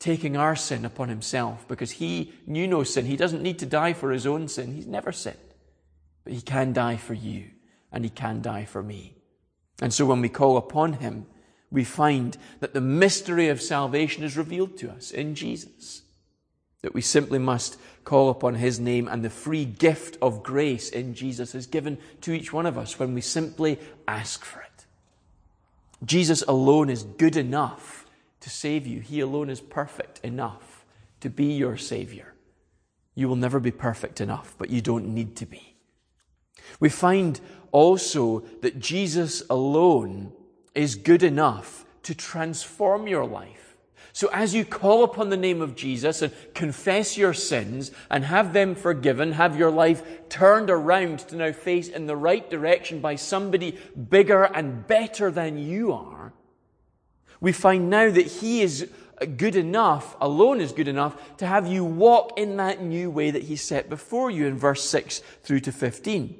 [0.00, 3.04] taking our sin upon himself because he knew no sin.
[3.04, 4.74] He doesn't need to die for his own sin.
[4.74, 5.36] He's never sinned.
[6.24, 7.50] But he can die for you
[7.92, 9.14] and he can die for me.
[9.80, 11.26] And so when we call upon him,
[11.70, 16.02] we find that the mystery of salvation is revealed to us in Jesus.
[16.82, 21.14] That we simply must call upon his name and the free gift of grace in
[21.14, 24.86] Jesus is given to each one of us when we simply ask for it.
[26.04, 27.99] Jesus alone is good enough
[28.40, 29.00] to save you.
[29.00, 30.84] He alone is perfect enough
[31.20, 32.34] to be your Savior.
[33.14, 35.76] You will never be perfect enough, but you don't need to be.
[36.78, 37.40] We find
[37.72, 40.32] also that Jesus alone
[40.74, 43.76] is good enough to transform your life.
[44.12, 48.52] So as you call upon the name of Jesus and confess your sins and have
[48.52, 53.14] them forgiven, have your life turned around to now face in the right direction by
[53.14, 56.32] somebody bigger and better than you are,
[57.40, 58.88] we find now that He is
[59.36, 63.44] good enough, alone is good enough, to have you walk in that new way that
[63.44, 66.36] He set before you in verse 6 through to 15.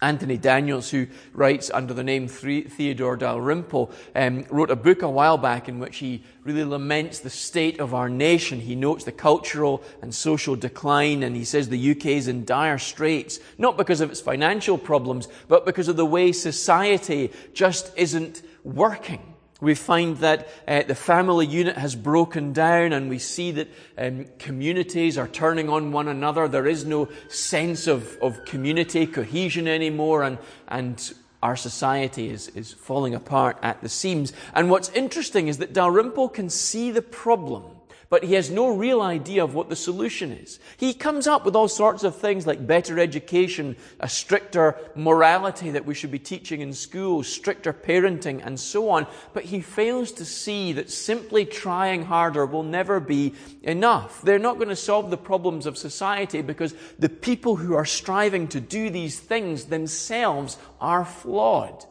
[0.00, 5.36] Anthony Daniels, who writes under the name Theodore Dalrymple, um, wrote a book a while
[5.36, 8.60] back in which he really laments the state of our nation.
[8.60, 12.78] He notes the cultural and social decline, and he says the UK is in dire
[12.78, 18.42] straits, not because of its financial problems, but because of the way society just isn't
[18.62, 19.34] working.
[19.60, 24.26] We find that uh, the family unit has broken down and we see that um,
[24.38, 26.46] communities are turning on one another.
[26.46, 32.72] There is no sense of, of community cohesion anymore and, and our society is, is
[32.72, 34.32] falling apart at the seams.
[34.54, 37.64] And what's interesting is that Dalrymple can see the problem
[38.10, 40.58] but he has no real idea of what the solution is.
[40.78, 45.84] He comes up with all sorts of things like better education, a stricter morality that
[45.84, 50.24] we should be teaching in schools, stricter parenting, and so on, but he fails to
[50.24, 54.22] see that simply trying harder will never be enough.
[54.22, 58.48] They're not going to solve the problems of society because the people who are striving
[58.48, 61.84] to do these things themselves are flawed,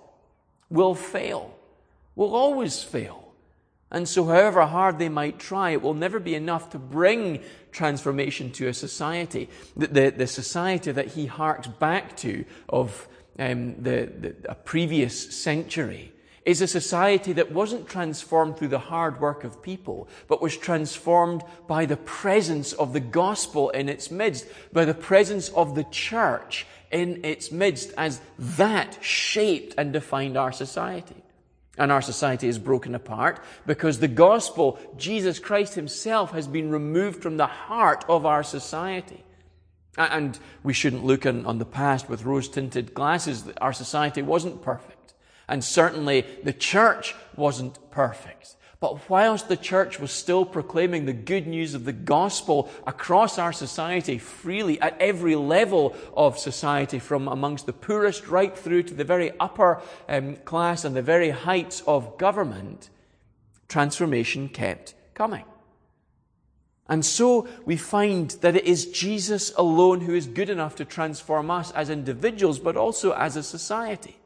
[0.69, 1.55] will fail,
[2.15, 3.26] will always fail.
[3.89, 8.51] And so, however hard they might try, it will never be enough to bring transformation
[8.53, 9.49] to a society.
[9.77, 13.07] The, the, the society that he harks back to of
[13.39, 16.11] um, the, the, a previous century
[16.43, 21.43] is a society that wasn't transformed through the hard work of people, but was transformed
[21.67, 26.65] by the presence of the gospel in its midst, by the presence of the church
[26.89, 31.21] in its midst, as that shaped and defined our society.
[31.77, 37.21] And our society is broken apart because the gospel, Jesus Christ himself, has been removed
[37.21, 39.23] from the heart of our society.
[39.97, 43.45] And we shouldn't look on, on the past with rose tinted glasses.
[43.61, 45.13] Our society wasn't perfect.
[45.47, 48.55] And certainly the church wasn't perfect.
[48.79, 53.51] But whilst the church was still proclaiming the good news of the gospel across our
[53.51, 59.03] society freely at every level of society, from amongst the poorest right through to the
[59.03, 62.91] very upper um, class and the very heights of government,
[63.67, 65.45] transformation kept coming.
[66.87, 71.49] And so we find that it is Jesus alone who is good enough to transform
[71.49, 74.17] us as individuals, but also as a society.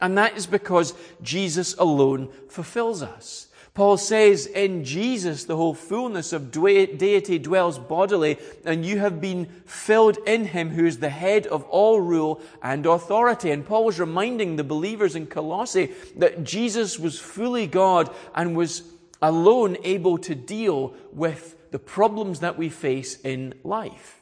[0.00, 3.47] And that is because Jesus alone fulfills us.
[3.78, 9.46] Paul says, in Jesus, the whole fullness of deity dwells bodily, and you have been
[9.66, 13.52] filled in him who is the head of all rule and authority.
[13.52, 18.82] And Paul was reminding the believers in Colossae that Jesus was fully God and was
[19.22, 24.20] alone able to deal with the problems that we face in life.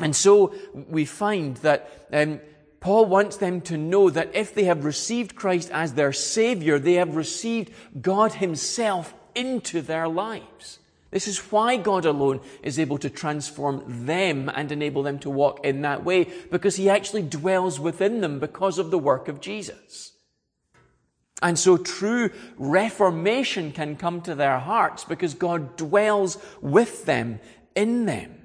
[0.00, 2.40] And so we find that um,
[2.80, 6.94] Paul wants them to know that if they have received Christ as their Savior, they
[6.94, 10.78] have received God Himself into their lives.
[11.10, 15.64] This is why God alone is able to transform them and enable them to walk
[15.64, 20.12] in that way, because He actually dwells within them because of the work of Jesus.
[21.42, 27.40] And so true reformation can come to their hearts because God dwells with them,
[27.74, 28.39] in them.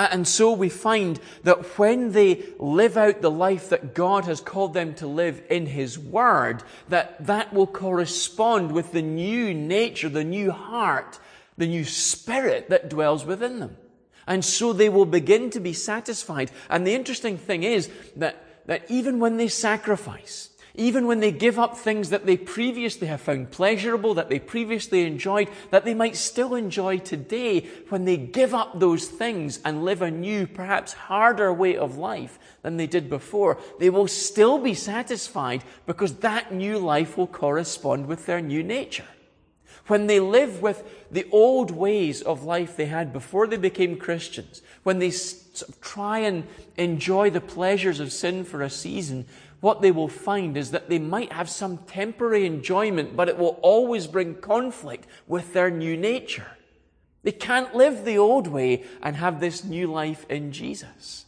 [0.00, 4.40] Uh, and so we find that when they live out the life that God has
[4.40, 10.08] called them to live in His Word, that that will correspond with the new nature,
[10.08, 11.18] the new heart,
[11.58, 13.76] the new spirit that dwells within them.
[14.26, 16.50] And so they will begin to be satisfied.
[16.70, 21.58] And the interesting thing is that, that even when they sacrifice, even when they give
[21.58, 26.16] up things that they previously have found pleasurable, that they previously enjoyed, that they might
[26.16, 31.52] still enjoy today, when they give up those things and live a new, perhaps harder
[31.52, 36.78] way of life than they did before, they will still be satisfied because that new
[36.78, 39.08] life will correspond with their new nature.
[39.86, 44.62] When they live with the old ways of life they had before they became Christians,
[44.84, 45.12] when they
[45.80, 46.46] try and
[46.76, 49.26] enjoy the pleasures of sin for a season,
[49.60, 53.58] what they will find is that they might have some temporary enjoyment, but it will
[53.62, 56.56] always bring conflict with their new nature.
[57.22, 61.26] They can't live the old way and have this new life in Jesus.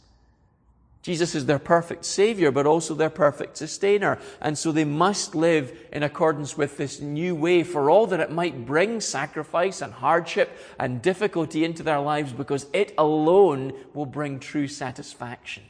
[1.03, 4.17] Jesus is their perfect Savior, but also their perfect sustainer.
[4.39, 8.31] And so they must live in accordance with this new way for all that it
[8.31, 14.39] might bring sacrifice and hardship and difficulty into their lives because it alone will bring
[14.39, 15.63] true satisfaction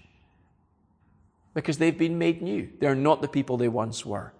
[1.53, 2.69] because they've been made new.
[2.79, 4.33] They're not the people they once were.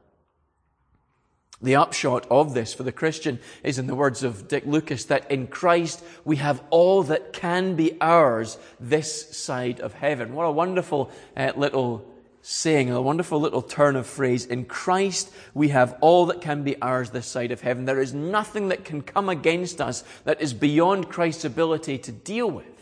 [1.62, 5.32] The upshot of this for the Christian is in the words of Dick Lucas that
[5.32, 10.34] in Christ we have all that can be ours this side of heaven.
[10.34, 12.06] What a wonderful uh, little
[12.42, 14.46] saying, a wonderful little turn of phrase.
[14.46, 17.86] In Christ we have all that can be ours this side of heaven.
[17.86, 22.52] There is nothing that can come against us that is beyond Christ's ability to deal
[22.52, 22.73] with.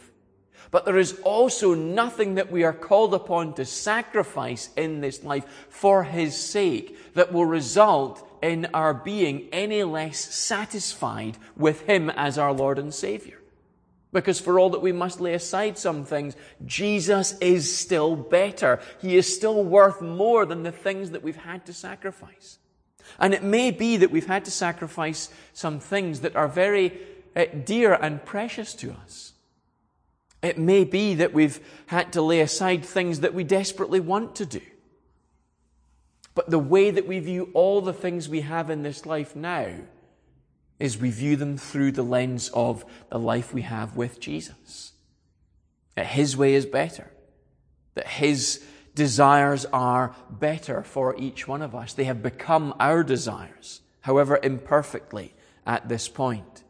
[0.72, 5.68] But there is also nothing that we are called upon to sacrifice in this life
[5.70, 12.38] for His sake that will result in our being any less satisfied with Him as
[12.38, 13.38] our Lord and Savior.
[14.14, 18.80] Because for all that we must lay aside some things, Jesus is still better.
[19.02, 22.60] He is still worth more than the things that we've had to sacrifice.
[23.20, 26.98] And it may be that we've had to sacrifice some things that are very
[27.36, 29.31] uh, dear and precious to us.
[30.42, 34.46] It may be that we've had to lay aside things that we desperately want to
[34.46, 34.62] do.
[36.34, 39.68] But the way that we view all the things we have in this life now
[40.80, 44.94] is we view them through the lens of the life we have with Jesus.
[45.96, 47.12] That His way is better.
[47.94, 48.64] That His
[48.96, 51.94] desires are better for each one of us.
[51.94, 55.34] They have become our desires, however imperfectly
[55.68, 56.64] at this point.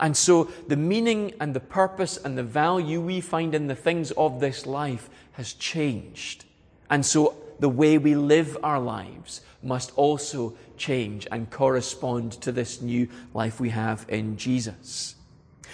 [0.00, 4.10] And so the meaning and the purpose and the value we find in the things
[4.12, 6.44] of this life has changed.
[6.90, 12.82] And so the way we live our lives must also change and correspond to this
[12.82, 15.14] new life we have in Jesus.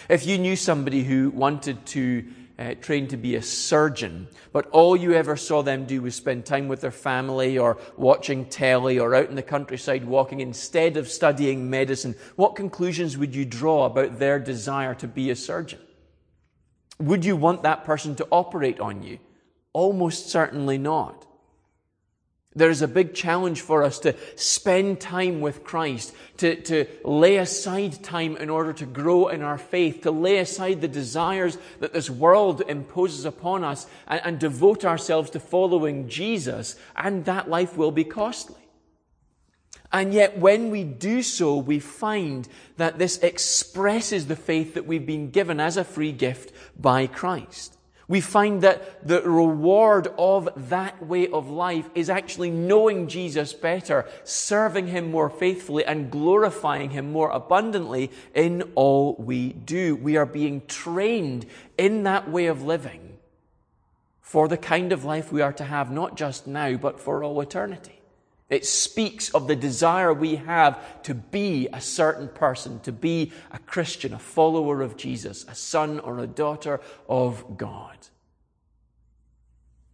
[0.09, 2.25] If you knew somebody who wanted to
[2.61, 6.45] uh, trained to be a surgeon, but all you ever saw them do was spend
[6.45, 11.09] time with their family or watching telly or out in the countryside walking instead of
[11.09, 15.81] studying medicine, what conclusions would you draw about their desire to be a surgeon?
[16.99, 19.19] Would you want that person to operate on you?
[19.73, 21.27] Almost certainly not.
[22.53, 28.03] There's a big challenge for us to spend time with Christ, to, to lay aside
[28.03, 32.11] time in order to grow in our faith, to lay aside the desires that this
[32.11, 37.93] world imposes upon us and, and devote ourselves to following Jesus, and that life will
[37.93, 38.57] be costly.
[39.93, 42.49] And yet, when we do so, we find
[42.79, 47.77] that this expresses the faith that we've been given as a free gift by Christ
[48.11, 54.05] we find that the reward of that way of life is actually knowing Jesus better,
[54.25, 59.95] serving Him more faithfully, and glorifying Him more abundantly in all we do.
[59.95, 61.47] We are being trained
[61.79, 63.17] in that way of living
[64.21, 67.41] for the kind of life we are to have, not just now, but for all
[67.41, 68.00] eternity.
[68.51, 73.61] It speaks of the desire we have to be a certain person, to be a
[73.61, 77.97] Christian, a follower of Jesus, a son or a daughter of God.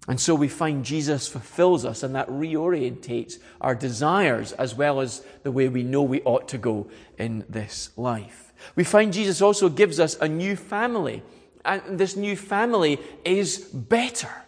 [0.08, 5.22] And so we find Jesus fulfills us and that reorientates our desires as well as
[5.42, 6.88] the way we know we ought to go
[7.18, 8.54] in this life.
[8.74, 11.22] We find Jesus also gives us a new family.
[11.64, 14.45] And this new family is better.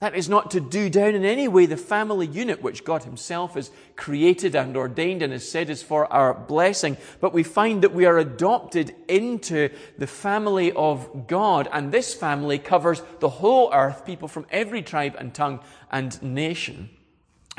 [0.00, 3.52] That is not to do down in any way the family unit which God Himself
[3.52, 6.96] has created and ordained and has said is for our blessing.
[7.20, 11.68] But we find that we are adopted into the family of God.
[11.70, 16.88] And this family covers the whole earth, people from every tribe and tongue and nation.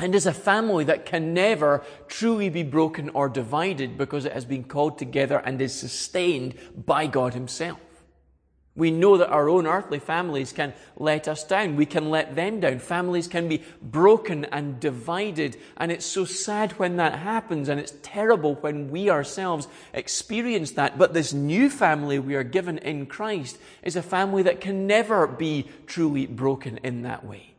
[0.00, 4.44] And is a family that can never truly be broken or divided because it has
[4.44, 7.78] been called together and is sustained by God Himself.
[8.74, 11.76] We know that our own earthly families can let us down.
[11.76, 12.78] We can let them down.
[12.78, 15.58] Families can be broken and divided.
[15.76, 17.68] And it's so sad when that happens.
[17.68, 20.96] And it's terrible when we ourselves experience that.
[20.96, 25.26] But this new family we are given in Christ is a family that can never
[25.26, 27.54] be truly broken in that way.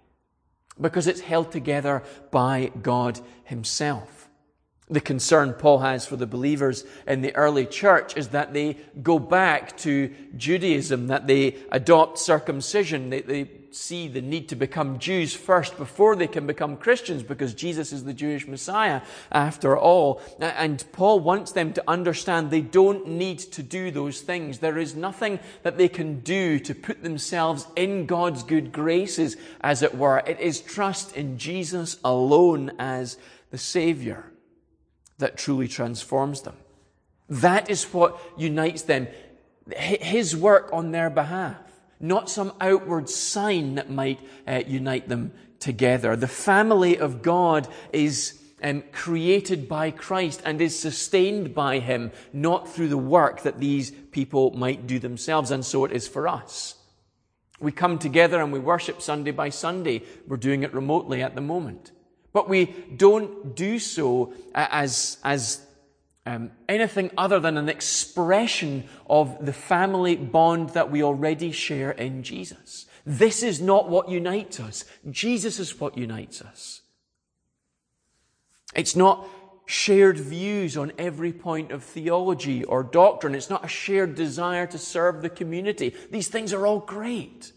[0.81, 2.01] Because it's held together
[2.31, 4.22] by God Himself.
[4.89, 9.17] The concern Paul has for the believers in the early church is that they go
[9.17, 15.33] back to Judaism, that they adopt circumcision, they, they, see the need to become Jews
[15.33, 20.21] first before they can become Christians because Jesus is the Jewish Messiah after all.
[20.39, 24.59] And Paul wants them to understand they don't need to do those things.
[24.59, 29.81] There is nothing that they can do to put themselves in God's good graces, as
[29.81, 30.21] it were.
[30.25, 33.17] It is trust in Jesus alone as
[33.51, 34.32] the Savior
[35.17, 36.55] that truly transforms them.
[37.29, 39.07] That is what unites them.
[39.75, 41.57] His work on their behalf,
[41.99, 46.15] not some outward sign that might uh, unite them together.
[46.15, 52.69] The family of God is um, created by Christ and is sustained by Him, not
[52.69, 55.51] through the work that these people might do themselves.
[55.51, 56.75] And so it is for us.
[57.59, 60.03] We come together and we worship Sunday by Sunday.
[60.27, 61.91] We're doing it remotely at the moment.
[62.33, 65.65] But we don't do so as, as
[66.25, 72.23] um, anything other than an expression of the family bond that we already share in
[72.23, 72.87] Jesus.
[73.05, 74.85] This is not what unites us.
[75.09, 76.81] Jesus is what unites us.
[78.75, 79.27] It's not
[79.65, 83.35] shared views on every point of theology or doctrine.
[83.35, 85.93] It's not a shared desire to serve the community.
[86.09, 87.51] These things are all great,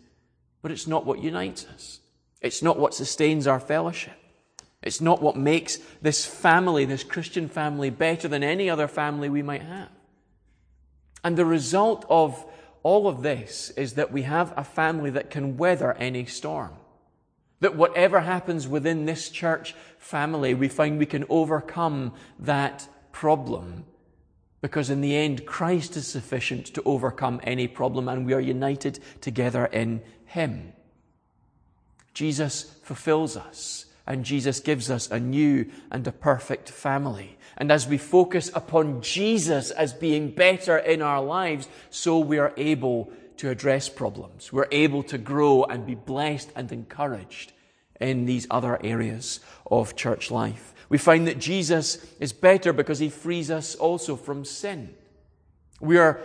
[0.61, 2.01] but it's not what unites us.
[2.41, 4.26] It's not what sustains our fellowship.
[4.87, 9.43] It's not what makes this family, this Christian family, better than any other family we
[9.43, 9.89] might have.
[11.25, 12.45] And the result of
[12.85, 16.71] all of this is that we have a family that can weather any storm.
[17.59, 23.87] That whatever happens within this church family, we find we can overcome that problem.
[24.61, 29.01] Because in the end, Christ is sufficient to overcome any problem, and we are united
[29.21, 30.75] together in Him.
[32.15, 37.37] Jesus fulfills us and Jesus gives us a new and a perfect family.
[37.57, 42.53] And as we focus upon Jesus as being better in our lives, so we are
[42.57, 44.53] able to address problems.
[44.53, 47.53] We're able to grow and be blessed and encouraged
[48.01, 49.41] in these other areas
[49.71, 50.75] of church life.
[50.89, 54.95] We find that Jesus is better because he frees us also from sin.
[55.81, 56.21] We are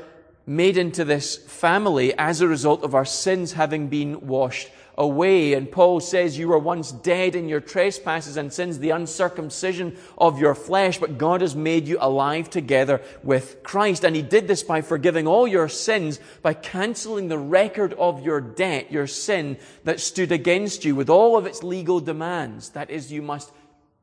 [0.46, 5.54] made into this family as a result of our sins having been washed away.
[5.54, 10.40] And Paul says, You were once dead in your trespasses and sins, the uncircumcision of
[10.40, 14.04] your flesh, but God has made you alive together with Christ.
[14.04, 18.42] And He did this by forgiving all your sins, by cancelling the record of your
[18.42, 22.70] debt, your sin that stood against you with all of its legal demands.
[22.70, 23.52] That is, you must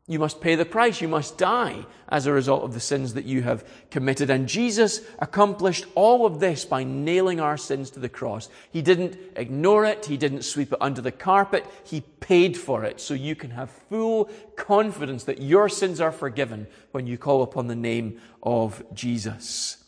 [0.08, 1.02] you must pay the price.
[1.02, 4.30] You must die as a result of the sins that you have committed.
[4.30, 8.48] And Jesus accomplished all of this by nailing our sins to the cross.
[8.72, 10.06] He didn't ignore it.
[10.06, 11.66] He didn't sweep it under the carpet.
[11.84, 16.66] He paid for it so you can have full confidence that your sins are forgiven
[16.92, 19.84] when you call upon the name of Jesus.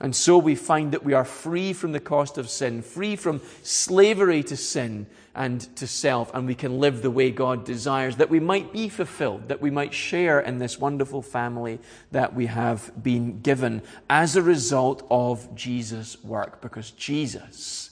[0.00, 3.40] And so we find that we are free from the cost of sin, free from
[3.62, 8.28] slavery to sin and to self, and we can live the way God desires, that
[8.28, 11.78] we might be fulfilled, that we might share in this wonderful family
[12.10, 17.90] that we have been given as a result of Jesus' work, because Jesus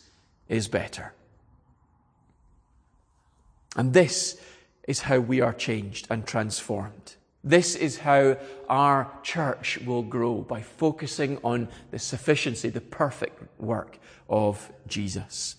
[0.48, 1.14] is better.
[3.76, 4.38] And this
[4.86, 7.14] is how we are changed and transformed.
[7.42, 8.36] This is how
[8.68, 15.56] our church will grow by focusing on the sufficiency, the perfect work of Jesus.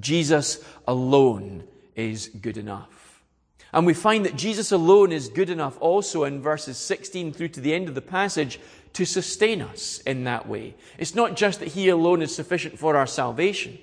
[0.00, 1.64] Jesus alone
[1.94, 3.22] is good enough.
[3.72, 7.60] And we find that Jesus alone is good enough also in verses 16 through to
[7.60, 8.60] the end of the passage
[8.92, 10.74] to sustain us in that way.
[10.96, 13.78] It's not just that He alone is sufficient for our salvation.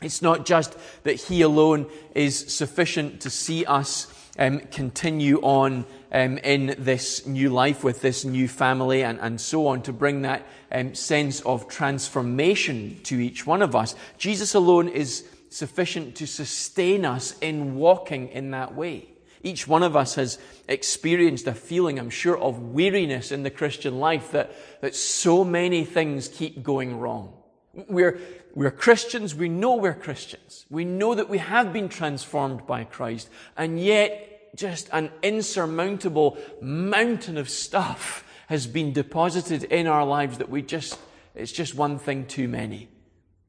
[0.00, 4.06] It's not just that He alone is sufficient to see us
[4.38, 9.66] um, continue on um, in this new life with this new family and, and so
[9.66, 13.94] on to bring that um, sense of transformation to each one of us.
[14.16, 19.08] Jesus alone is sufficient to sustain us in walking in that way.
[19.42, 20.38] Each one of us has
[20.68, 25.84] experienced a feeling, I'm sure, of weariness in the Christian life that, that so many
[25.84, 27.34] things keep going wrong.
[27.88, 28.18] We're,
[28.54, 30.66] we're Christians, we know we're Christians.
[30.68, 37.36] We know that we have been transformed by Christ, and yet just an insurmountable mountain
[37.38, 40.98] of stuff has been deposited in our lives that we just,
[41.34, 42.88] it's just one thing too many.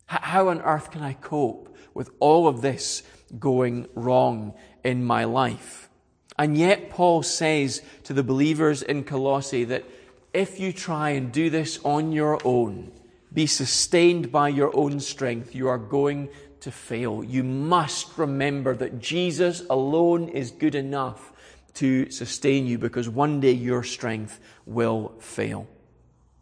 [0.05, 3.03] How on earth can I cope with all of this
[3.39, 5.89] going wrong in my life?
[6.37, 9.83] And yet, Paul says to the believers in Colossae that
[10.33, 12.91] if you try and do this on your own,
[13.33, 16.29] be sustained by your own strength, you are going
[16.61, 17.23] to fail.
[17.23, 21.33] You must remember that Jesus alone is good enough
[21.75, 25.67] to sustain you because one day your strength will fail.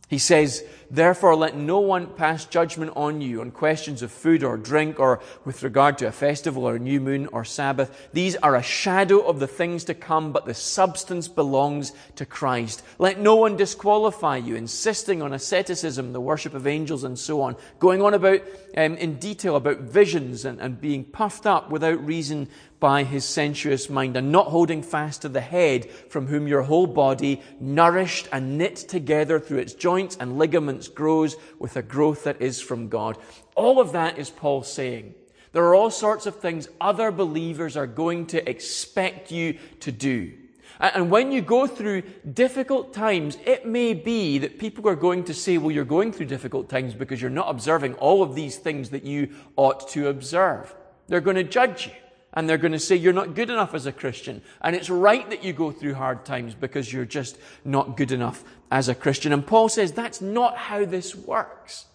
[0.07, 4.55] He says, Therefore, let no one pass judgment on you on questions of food or
[4.55, 8.07] drink or with regard to a festival or a new moon or Sabbath.
[8.13, 12.83] These are a shadow of the things to come, but the substance belongs to Christ.
[12.99, 17.57] Let no one disqualify you, insisting on asceticism, the worship of angels, and so on,
[17.79, 18.39] going on about
[18.77, 22.47] um, in detail about visions and, and being puffed up without reason
[22.79, 26.87] by his sensuous mind, and not holding fast to the head, from whom your whole
[26.87, 32.41] body, nourished and knit together through its joints and ligaments, grows with a growth that
[32.41, 33.17] is from God.
[33.55, 35.15] All of that is Paul saying.
[35.53, 40.33] There are all sorts of things other believers are going to expect you to do.
[40.79, 45.33] And when you go through difficult times, it may be that people are going to
[45.33, 48.91] say, well, you're going through difficult times because you're not observing all of these things
[48.91, 50.75] that you ought to observe.
[51.07, 51.93] They're going to judge you
[52.33, 54.41] and they're going to say you're not good enough as a Christian.
[54.61, 58.43] And it's right that you go through hard times because you're just not good enough
[58.71, 59.33] as a Christian.
[59.33, 61.85] And Paul says that's not how this works.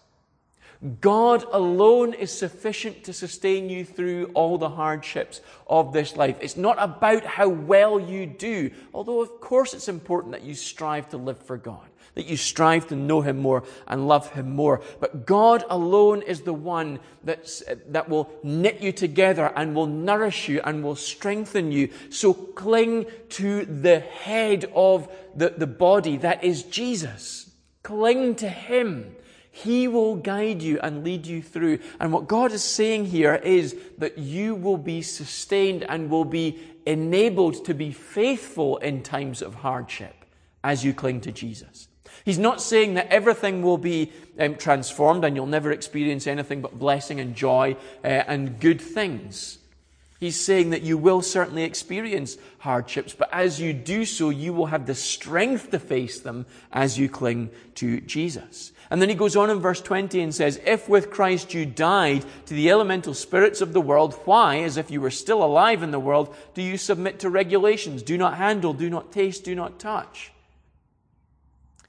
[1.01, 6.37] God alone is sufficient to sustain you through all the hardships of this life.
[6.41, 11.09] It's not about how well you do, although of course it's important that you strive
[11.09, 14.81] to live for God that you strive to know Him more and love Him more.
[14.99, 20.47] But God alone is the one that's, that will knit you together and will nourish
[20.47, 21.89] you and will strengthen you.
[22.09, 27.51] So cling to the head of the, the body, that is Jesus.
[27.81, 29.15] Cling to Him.
[29.55, 31.77] He will guide you and lead you through.
[31.99, 36.59] And what God is saying here is that you will be sustained and will be
[36.87, 40.15] enabled to be faithful in times of hardship
[40.63, 41.87] as you cling to Jesus.
[42.25, 46.79] He's not saying that everything will be um, transformed and you'll never experience anything but
[46.79, 49.59] blessing and joy uh, and good things.
[50.19, 54.67] He's saying that you will certainly experience hardships, but as you do so, you will
[54.67, 58.71] have the strength to face them as you cling to Jesus.
[58.93, 62.23] And then he goes on in verse 20 and says, If with Christ you died
[62.45, 65.89] to the elemental spirits of the world, why, as if you were still alive in
[65.89, 68.03] the world, do you submit to regulations?
[68.03, 70.31] Do not handle, do not taste, do not touch.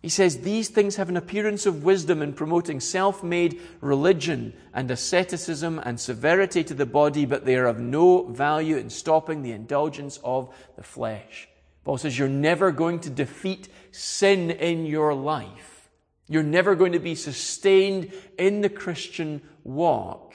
[0.01, 4.91] He says these things have an appearance of wisdom in promoting self made religion and
[4.91, 9.53] asceticism and severity to the body, but they are of no value in stopping the
[9.53, 11.51] indulgence of the flesh.
[11.85, 15.74] Paul says you're never going to defeat sin in your life.
[16.29, 20.35] You're never going to be sustained in the Christian walk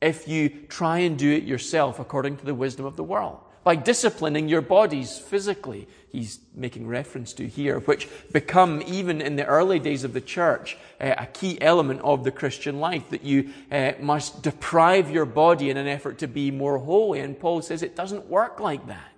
[0.00, 3.76] if you try and do it yourself according to the wisdom of the world by
[3.76, 9.78] disciplining your bodies physically, he's making reference to here, which become, even in the early
[9.78, 13.92] days of the church, uh, a key element of the Christian life, that you uh,
[14.00, 17.20] must deprive your body in an effort to be more holy.
[17.20, 19.12] And Paul says it doesn't work like that.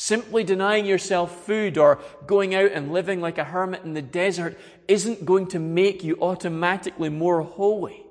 [0.00, 4.56] Simply denying yourself food or going out and living like a hermit in the desert
[4.86, 8.06] isn't going to make you automatically more holy.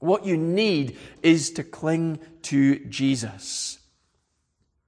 [0.00, 3.78] What you need is to cling to Jesus.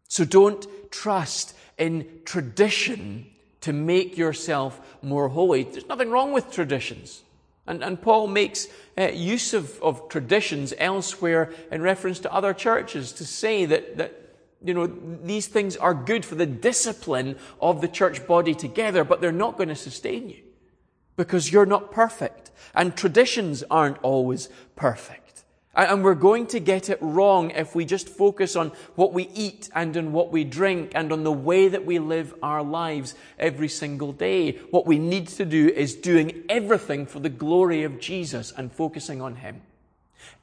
[0.08, 3.28] So don't trust in tradition
[3.60, 5.62] to make yourself more holy.
[5.62, 7.22] There's nothing wrong with traditions.
[7.64, 8.66] And, and Paul makes
[8.98, 14.25] uh, use of, of traditions elsewhere in reference to other churches to say that, that
[14.66, 19.20] you know, these things are good for the discipline of the church body together, but
[19.20, 20.42] they're not going to sustain you
[21.16, 22.50] because you're not perfect.
[22.74, 25.44] And traditions aren't always perfect.
[25.76, 29.68] And we're going to get it wrong if we just focus on what we eat
[29.74, 33.68] and on what we drink and on the way that we live our lives every
[33.68, 34.52] single day.
[34.70, 39.20] What we need to do is doing everything for the glory of Jesus and focusing
[39.20, 39.60] on Him.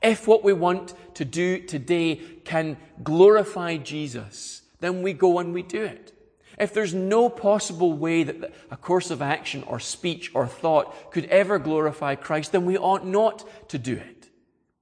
[0.02, 5.62] If what we want to do today can glorify Jesus, then we go and we
[5.64, 6.14] do it.
[6.60, 11.26] If there's no possible way that a course of action or speech or thought could
[11.26, 14.30] ever glorify Christ, then we ought not to do it.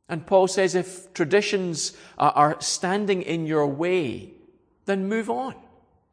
[0.10, 4.34] And Paul says if traditions are standing in your way,
[4.86, 5.56] then move on.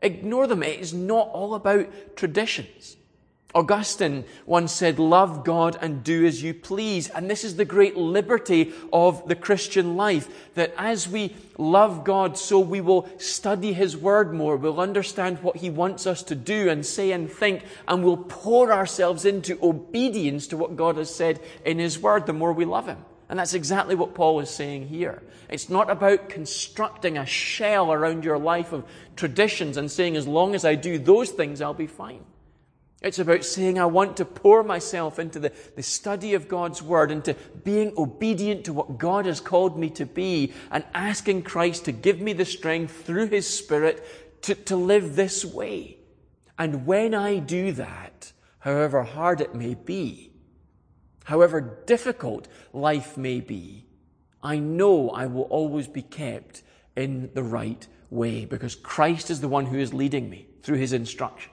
[0.01, 0.63] Ignore them.
[0.63, 2.98] It is not all about traditions.
[3.55, 7.09] Augustine once said, Love God and do as you please.
[7.09, 12.37] And this is the great liberty of the Christian life that as we love God,
[12.37, 14.59] so we will study His Word more.
[14.59, 18.71] We'll understand what He wants us to do and say and think, and we'll pour
[18.71, 22.87] ourselves into obedience to what God has said in His Word the more we love
[22.87, 22.99] Him.
[23.31, 25.23] And that's exactly what Paul is saying here.
[25.49, 28.85] It's not about constructing a shell around your life of
[29.17, 32.25] traditions and saying, as long as I do those things, I'll be fine.
[33.01, 37.13] It's about saying, I want to pour myself into the, the study of God's Word,
[37.13, 41.93] into being obedient to what God has called me to be, and asking Christ to
[41.93, 44.05] give me the strength through His Spirit
[44.43, 45.99] to, to live this way.
[46.59, 50.33] And when I do that, however hard it may be,
[51.25, 53.87] however difficult life may be,
[54.43, 56.63] I know I will always be kept
[56.97, 60.93] in the right way because Christ is the one who is leading me through His
[60.93, 61.53] instruction.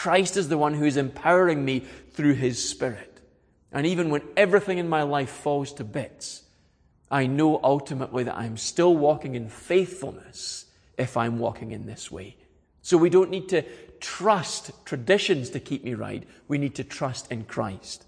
[0.00, 3.20] Christ is the one who is empowering me through His Spirit.
[3.70, 6.44] And even when everything in my life falls to bits,
[7.10, 10.64] I know ultimately that I'm still walking in faithfulness
[10.96, 12.38] if I'm walking in this way.
[12.80, 13.62] So we don't need to
[14.00, 16.26] trust traditions to keep me right.
[16.48, 18.06] We need to trust in Christ.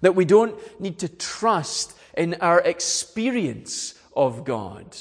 [0.00, 4.96] That we don't need to trust in our experience of God.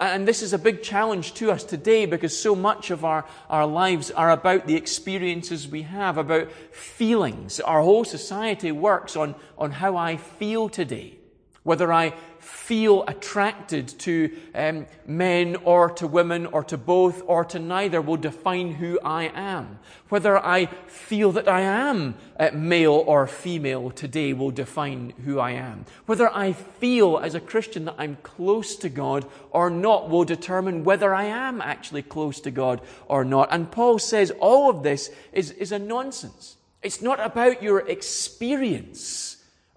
[0.00, 3.66] And this is a big challenge to us today because so much of our, our
[3.66, 7.60] lives are about the experiences we have, about feelings.
[7.60, 11.19] Our whole society works on, on how I feel today.
[11.62, 17.58] Whether I feel attracted to um, men or to women or to both or to
[17.58, 19.78] neither will define who I am.
[20.08, 25.52] Whether I feel that I am uh, male or female today will define who I
[25.52, 25.84] am.
[26.06, 30.84] Whether I feel as a Christian that I'm close to God or not will determine
[30.84, 33.48] whether I am actually close to God or not.
[33.52, 36.56] And Paul says all of this is, is a nonsense.
[36.82, 39.29] It's not about your experience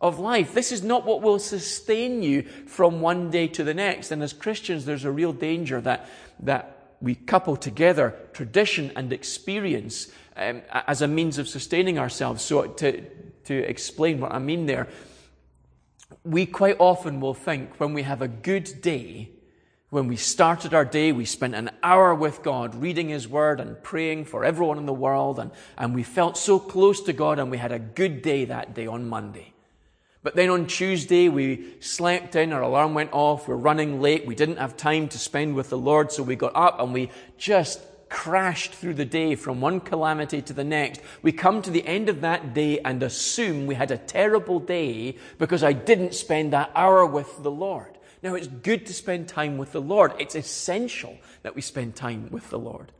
[0.03, 0.53] of life.
[0.53, 4.11] This is not what will sustain you from one day to the next.
[4.11, 6.09] And as Christians, there's a real danger that,
[6.41, 12.43] that we couple together tradition and experience um, as a means of sustaining ourselves.
[12.43, 13.01] So, to,
[13.45, 14.89] to explain what I mean there,
[16.25, 19.29] we quite often will think when we have a good day,
[19.89, 23.81] when we started our day, we spent an hour with God reading His Word and
[23.83, 27.51] praying for everyone in the world, and, and we felt so close to God, and
[27.51, 29.52] we had a good day that day on Monday.
[30.23, 34.35] But then on Tuesday, we slept in, our alarm went off, we're running late, we
[34.35, 37.81] didn't have time to spend with the Lord, so we got up and we just
[38.07, 41.01] crashed through the day from one calamity to the next.
[41.21, 45.17] We come to the end of that day and assume we had a terrible day
[45.39, 47.97] because I didn't spend that hour with the Lord.
[48.21, 50.13] Now, it's good to spend time with the Lord.
[50.19, 52.93] It's essential that we spend time with the Lord.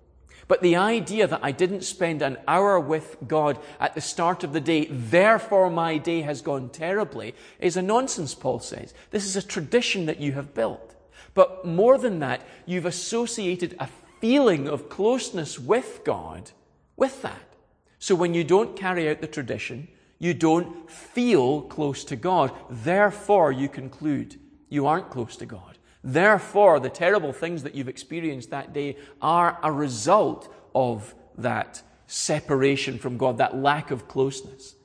[0.48, 4.54] But the idea that I didn't spend an hour with God at the start of
[4.54, 8.94] the day, therefore my day has gone terribly, is a nonsense, Paul says.
[9.12, 10.96] This is a tradition that you have built.
[11.34, 13.88] But more than that, you've associated a
[14.20, 16.52] feeling of closeness with God
[16.96, 17.56] with that.
[18.00, 19.88] So when you don't carry out the tradition,
[20.20, 22.52] you don't feel close to God.
[22.70, 24.39] Therefore, you conclude
[24.70, 25.72] you aren't close to God.
[26.04, 32.99] Therefore, the terrible things that you've experienced that day are a result of that separation
[32.99, 34.76] from God, that lack of closeness.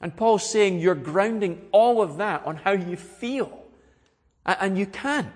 [0.00, 3.64] And Paul's saying you're grounding all of that on how you feel.
[4.46, 5.28] And you can't.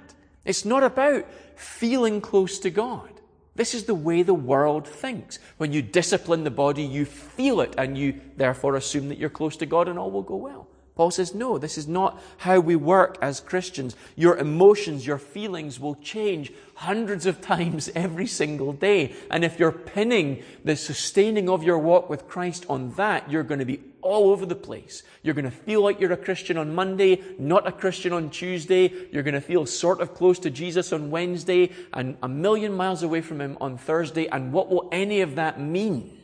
[0.45, 3.11] It's not about feeling close to God.
[3.55, 5.39] This is the way the world thinks.
[5.59, 9.57] When you discipline the body, you feel it, and you therefore assume that you're close
[9.59, 10.69] to God and all will go well.
[10.95, 13.97] Paul says, no, this is not how we work as Christians.
[14.15, 19.15] Your emotions, your feelings will change hundreds of times every single day.
[19.31, 23.61] And if you're pinning the sustaining of your walk with Christ on that, you're going
[23.61, 25.03] to be all over the place.
[25.23, 28.93] You're going to feel like you're a Christian on Monday, not a Christian on Tuesday.
[29.13, 33.03] You're going to feel sort of close to Jesus on Wednesday and a million miles
[33.03, 34.27] away from Him on Thursday.
[34.27, 36.19] And what will any of that mean?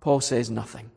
[0.00, 0.90] Paul says nothing.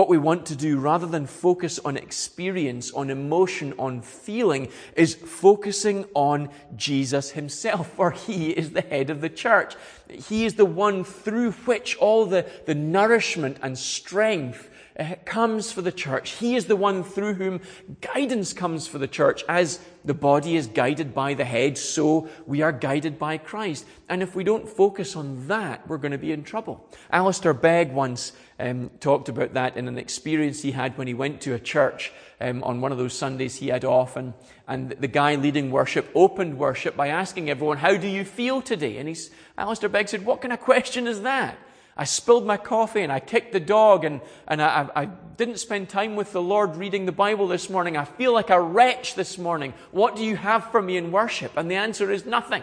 [0.00, 5.14] What we want to do, rather than focus on experience, on emotion, on feeling, is
[5.14, 9.74] focusing on Jesus himself, for he is the head of the church.
[10.08, 15.82] He is the one through which all the, the nourishment and strength uh, comes for
[15.82, 16.30] the church.
[16.30, 17.60] He is the one through whom
[18.00, 19.44] guidance comes for the church.
[19.48, 23.84] As the body is guided by the head, so we are guided by Christ.
[24.08, 26.88] And if we don't focus on that, we're going to be in trouble.
[27.10, 31.40] Alistair Begg once um, talked about that in an experience he had when he went
[31.42, 34.16] to a church um, on one of those Sundays he had off.
[34.16, 34.34] And,
[34.68, 38.98] and the guy leading worship opened worship by asking everyone, How do you feel today?
[38.98, 41.58] And he's, Alistair Begg said, What kind of question is that?
[41.96, 45.88] I spilled my coffee and I kicked the dog and, and I, I, didn't spend
[45.88, 47.96] time with the Lord reading the Bible this morning.
[47.96, 49.72] I feel like a wretch this morning.
[49.90, 51.56] What do you have for me in worship?
[51.56, 52.62] And the answer is nothing.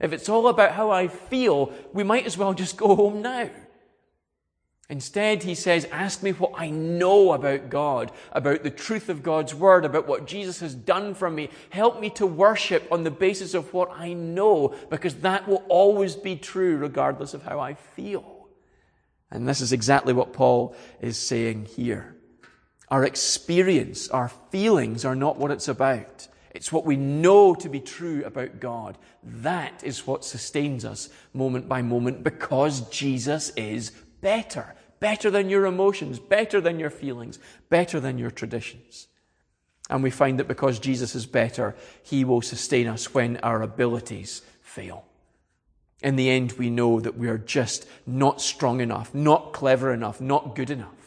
[0.00, 3.50] If it's all about how I feel, we might as well just go home now.
[4.90, 9.54] Instead, he says, Ask me what I know about God, about the truth of God's
[9.54, 11.50] word, about what Jesus has done for me.
[11.70, 16.16] Help me to worship on the basis of what I know, because that will always
[16.16, 18.48] be true regardless of how I feel.
[19.30, 22.16] And this is exactly what Paul is saying here.
[22.90, 26.28] Our experience, our feelings are not what it's about.
[26.54, 28.96] It's what we know to be true about God.
[29.22, 34.74] That is what sustains us moment by moment because Jesus is better.
[35.00, 37.38] Better than your emotions, better than your feelings,
[37.68, 39.08] better than your traditions.
[39.90, 44.42] And we find that because Jesus is better, He will sustain us when our abilities
[44.60, 45.04] fail.
[46.02, 50.20] In the end, we know that we are just not strong enough, not clever enough,
[50.20, 50.97] not good enough.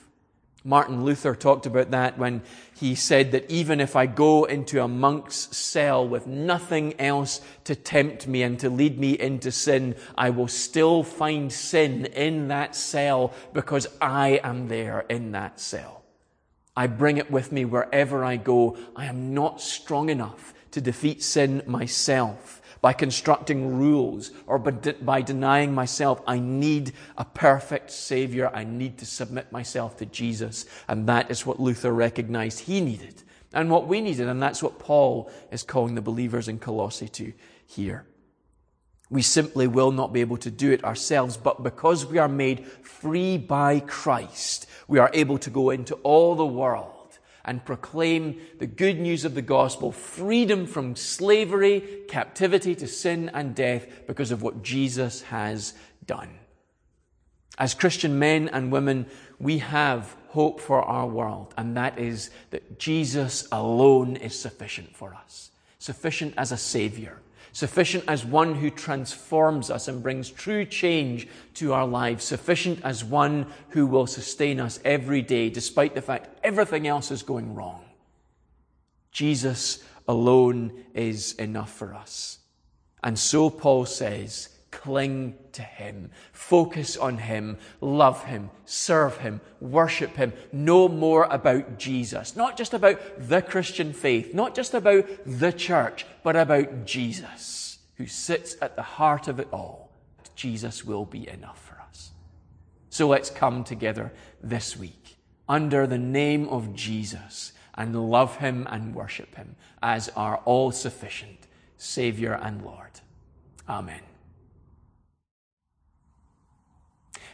[0.64, 2.44] Martin Luther talked about that when
[2.76, 7.76] he said that even if I go into a monk's cell with nothing else to
[7.76, 12.76] tempt me and to lead me into sin, I will still find sin in that
[12.76, 16.04] cell because I am there in that cell.
[16.78, 18.78] I bring it with me wherever I go.
[18.96, 25.74] I am not strong enough to defeat sin myself by constructing rules or by denying
[25.74, 26.22] myself.
[26.26, 28.50] I need a perfect Savior.
[28.54, 30.66] I need to submit myself to Jesus.
[30.88, 33.22] And that is what Luther recognized he needed
[33.54, 34.28] and what we needed.
[34.28, 37.34] And that's what Paul is calling the believers in Colossae to
[37.68, 38.06] here.
[39.12, 42.66] We simply will not be able to do it ourselves, but because we are made
[42.66, 47.01] free by Christ, we are able to go into all the world
[47.46, 53.56] and proclaim the good news of the gospel, freedom from slavery, captivity to sin and
[53.56, 55.74] death because of what Jesus has
[56.06, 56.30] done.
[57.58, 59.06] As Christian men and women,
[59.40, 65.14] we have hope for our world, and that is that Jesus alone is sufficient for
[65.14, 67.20] us, sufficient as a savior
[67.52, 73.04] sufficient as one who transforms us and brings true change to our lives, sufficient as
[73.04, 77.84] one who will sustain us every day, despite the fact everything else is going wrong.
[79.12, 82.40] Jesus alone is enough for us.
[83.04, 84.50] And so Paul says,
[84.82, 86.10] Cling to Him.
[86.34, 87.58] Focus on Him.
[87.82, 88.50] Love Him.
[88.66, 89.40] Serve Him.
[89.60, 90.34] Worship Him.
[90.52, 92.36] Know more about Jesus.
[92.36, 98.08] Not just about the Christian faith, not just about the church, but about Jesus, who
[98.08, 99.92] sits at the heart of it all.
[100.36, 102.10] Jesus will be enough for us.
[102.90, 104.12] So let's come together
[104.42, 105.18] this week
[105.48, 111.48] under the name of Jesus and love Him and worship Him as our all sufficient
[111.78, 113.00] Savior and Lord.
[113.70, 114.02] Amen.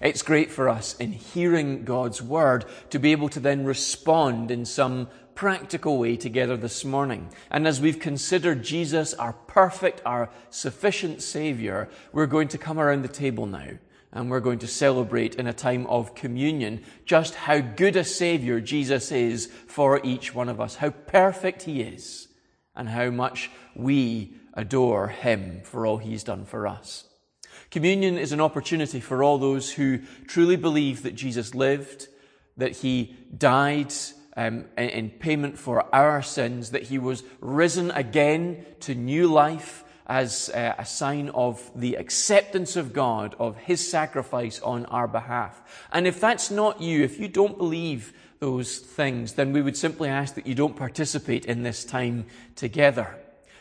[0.02, 4.66] It's great for us in hearing God's word to be able to then respond in
[4.66, 7.30] some practical way together this morning.
[7.52, 13.04] And as we've considered Jesus, our perfect, our sufficient Savior, we're going to come around
[13.04, 13.70] the table now
[14.12, 18.60] and we're going to celebrate in a time of communion just how good a Savior
[18.60, 22.28] Jesus is for each one of us, how perfect He is,
[22.76, 27.08] and how much we adore Him for all He's done for us.
[27.70, 32.08] Communion is an opportunity for all those who truly believe that Jesus lived,
[32.56, 33.94] that he died
[34.38, 40.50] um, in payment for our sins, that he was risen again to new life as
[40.50, 45.62] uh, a sign of the acceptance of God, of his sacrifice on our behalf.
[45.92, 50.08] And if that's not you, if you don't believe those things, then we would simply
[50.08, 53.18] ask that you don't participate in this time together.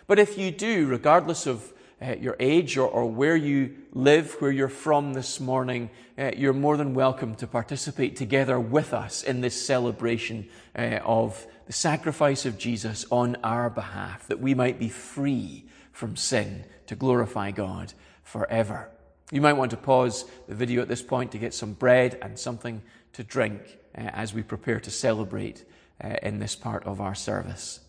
[0.07, 4.51] But if you do, regardless of uh, your age or, or, where you live, where
[4.51, 5.89] you're from this morning,
[6.19, 11.47] uh, you're more than welcome to participate together with us in this celebration uh, of
[11.67, 16.95] the sacrifice of Jesus on our behalf, that we might be free from sin to
[16.95, 18.91] glorify God forever.
[19.33, 22.39] You might want to pause the video at this point to get some bread and
[22.39, 22.83] something
[23.15, 25.65] to drink uh, as we prepare to celebrate
[26.05, 27.81] uh, in this part of our service.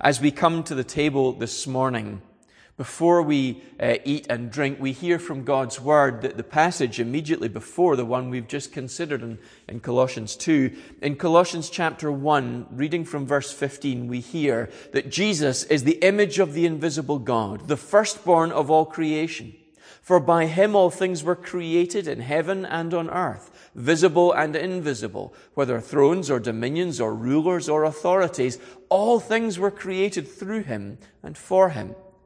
[0.00, 2.22] As we come to the table this morning,
[2.76, 7.48] before we uh, eat and drink, we hear from God's Word that the passage immediately
[7.48, 10.76] before the one we've just considered in, in Colossians 2.
[11.00, 16.40] In Colossians chapter 1, reading from verse 15, we hear that Jesus is the image
[16.40, 19.54] of the invisible God, the firstborn of all creation.
[20.02, 25.32] For by him all things were created in heaven and on earth, visible and invisible,
[25.54, 28.58] whether thrones or dominions or rulers or authorities.
[28.88, 31.94] All things were created through him and for him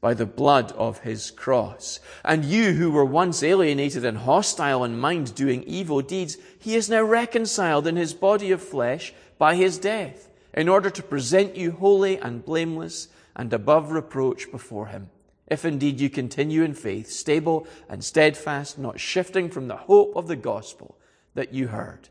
[0.00, 2.00] by the blood of his cross.
[2.24, 6.88] And you who were once alienated and hostile in mind, doing evil deeds, he is
[6.88, 11.72] now reconciled in his body of flesh by his death, in order to present you
[11.72, 15.10] holy and blameless and above reproach before him.
[15.46, 20.28] If indeed you continue in faith, stable and steadfast, not shifting from the hope of
[20.28, 20.96] the gospel
[21.34, 22.08] that you heard,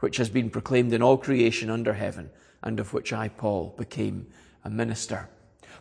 [0.00, 2.30] which has been proclaimed in all creation under heaven,
[2.62, 4.26] and of which I, Paul, became
[4.64, 5.28] a minister.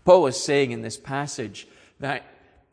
[0.06, 1.68] Paul is saying in this passage
[2.00, 2.26] that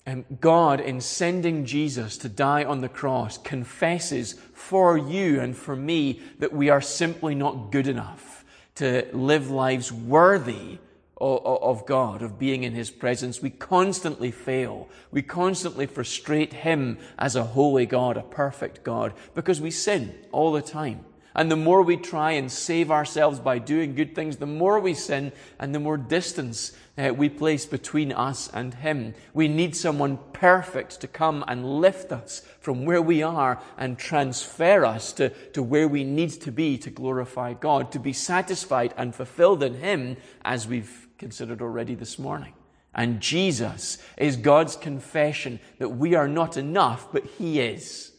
[0.06, 5.76] um, God, in sending Jesus to die on the cross, confesses for you and for
[5.76, 8.44] me that we are simply not good enough
[8.76, 10.78] to live lives worthy
[11.20, 13.42] of God, of being in His presence.
[13.42, 14.88] We constantly fail.
[15.10, 20.50] We constantly frustrate Him as a holy God, a perfect God, because we sin all
[20.50, 21.04] the time.
[21.34, 24.94] And the more we try and save ourselves by doing good things, the more we
[24.94, 29.14] sin and the more distance uh, we place between us and Him.
[29.32, 34.84] We need someone perfect to come and lift us from where we are and transfer
[34.84, 39.14] us to, to where we need to be to glorify God, to be satisfied and
[39.14, 42.54] fulfilled in Him as we've considered already this morning.
[42.92, 48.09] And Jesus is God's confession that we are not enough, but He is.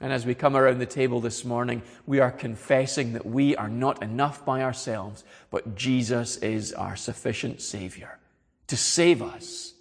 [0.00, 3.68] And as we come around the table this morning, we are confessing that we are
[3.68, 8.18] not enough by ourselves, but Jesus is our sufficient Savior
[8.68, 9.74] to save us,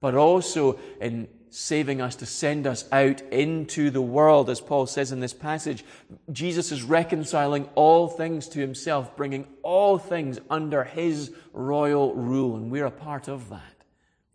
[0.00, 5.12] but also in saving us to send us out into the world, as Paul says
[5.12, 5.84] in this passage.
[6.32, 12.70] Jesus is reconciling all things to himself, bringing all things under his royal rule, and
[12.70, 13.79] we're a part of that.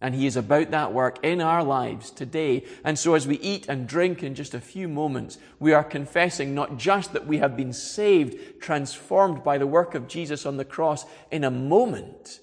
[0.02, 2.66] And He is about that work in our lives today.
[2.84, 6.54] And so as we eat and drink in just a few moments, we are confessing
[6.54, 10.66] not just that we have been saved, transformed by the work of Jesus on the
[10.66, 12.42] cross in a moment,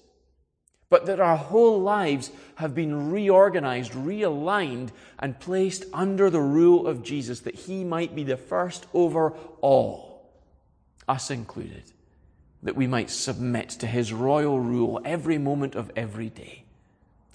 [0.89, 4.89] but that our whole lives have been reorganized, realigned,
[5.19, 9.29] and placed under the rule of Jesus, that He might be the first over
[9.61, 10.33] all,
[11.07, 11.83] us included,
[12.63, 16.62] that we might submit to His royal rule every moment of every day.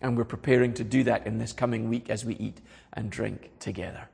[0.00, 2.60] And we're preparing to do that in this coming week as we eat
[2.92, 4.08] and drink together.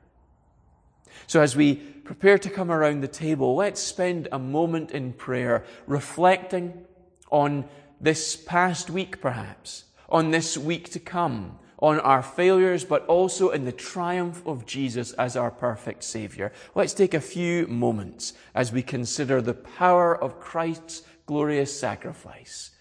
[1.27, 5.63] So, as we prepare to come around the table, let's spend a moment in prayer
[5.87, 6.85] reflecting
[7.31, 7.65] on
[8.01, 13.65] this past week, perhaps, on this week to come, on our failures, but also in
[13.65, 16.51] the triumph of Jesus as our perfect Savior.
[16.75, 22.71] Let's take a few moments as we consider the power of Christ's glorious sacrifice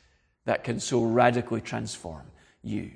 [0.44, 2.24] that can so radically transform
[2.64, 2.90] you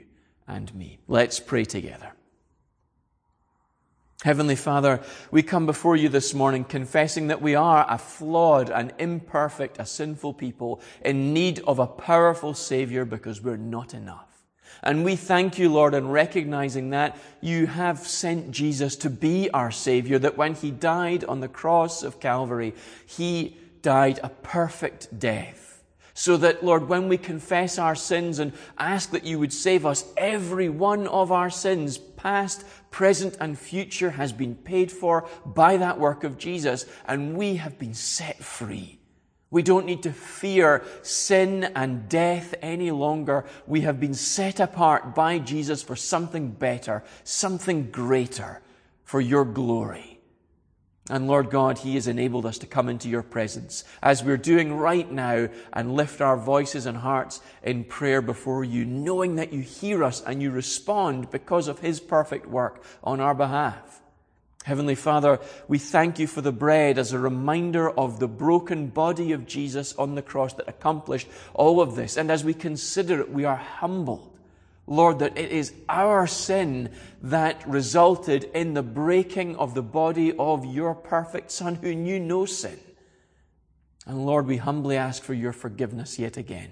[0.47, 0.99] and me.
[1.07, 2.13] Let's pray together.
[4.25, 5.01] Heavenly Father,
[5.31, 9.87] we come before you this morning confessing that we are a flawed, an imperfect, a
[9.87, 14.27] sinful people in need of a powerful Savior because we're not enough.
[14.83, 19.71] And we thank you, Lord, in recognizing that you have sent Jesus to be our
[19.71, 22.75] Savior, that when He died on the cross of Calvary,
[23.07, 25.68] He died a perfect death
[26.19, 30.05] so that, Lord, when we confess our sins and ask that you would save us,
[30.17, 36.01] every one of our sins, past, present, and future, has been paid for by that
[36.01, 38.99] work of Jesus, and we have been set free.
[39.53, 43.45] We don't need to fear sin and death any longer.
[43.69, 48.61] We have been set apart by Jesus for something better, something greater,
[49.05, 50.18] for your glory.
[51.11, 54.75] And Lord God, He has enabled us to come into your presence as we're doing
[54.75, 59.63] right now and lift our voices and hearts in prayer before you, knowing that you
[59.63, 64.03] hear us and you respond because of His perfect work on our behalf.
[64.65, 69.33] Heavenly Father, we thank you for the bread as a reminder of the broken body
[69.33, 72.19] of Jesus on the cross that accomplished all of this.
[72.19, 74.38] And as we consider it, we are humbled
[74.89, 76.91] Lord, that it is our sin
[77.23, 82.47] that resulted in the breaking of the body of your perfect Son who knew no
[82.47, 82.79] sin.
[84.07, 86.71] And Lord, we humbly ask for your forgiveness yet again.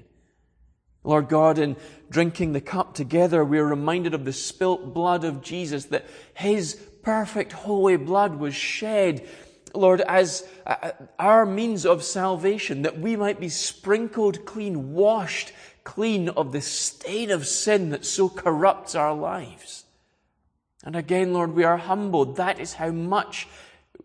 [1.04, 1.76] Lord God, in
[2.08, 6.74] drinking the cup together, we are reminded of the spilt blood of Jesus, that his
[7.02, 9.28] perfect holy blood was shed,
[9.74, 10.48] Lord, as
[11.18, 15.52] our means of salvation, that we might be sprinkled clean, washed
[15.86, 19.84] clean of the stain of sin that so corrupts our lives.
[20.84, 22.36] And again, Lord, we are humbled.
[22.36, 23.48] That is how much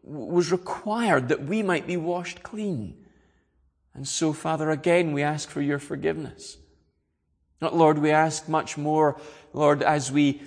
[0.03, 2.95] was required that we might be washed clean.
[3.93, 6.57] And so, Father, again, we ask for your forgiveness.
[7.59, 9.19] Not, Lord, we ask much more,
[9.51, 10.41] Lord, as we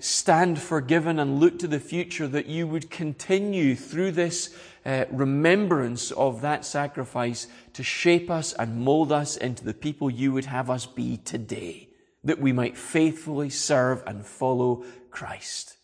[0.00, 4.54] stand forgiven and look to the future, that you would continue through this
[4.84, 10.32] uh, remembrance of that sacrifice to shape us and mold us into the people you
[10.32, 11.88] would have us be today,
[12.24, 15.76] that we might faithfully serve and follow Christ.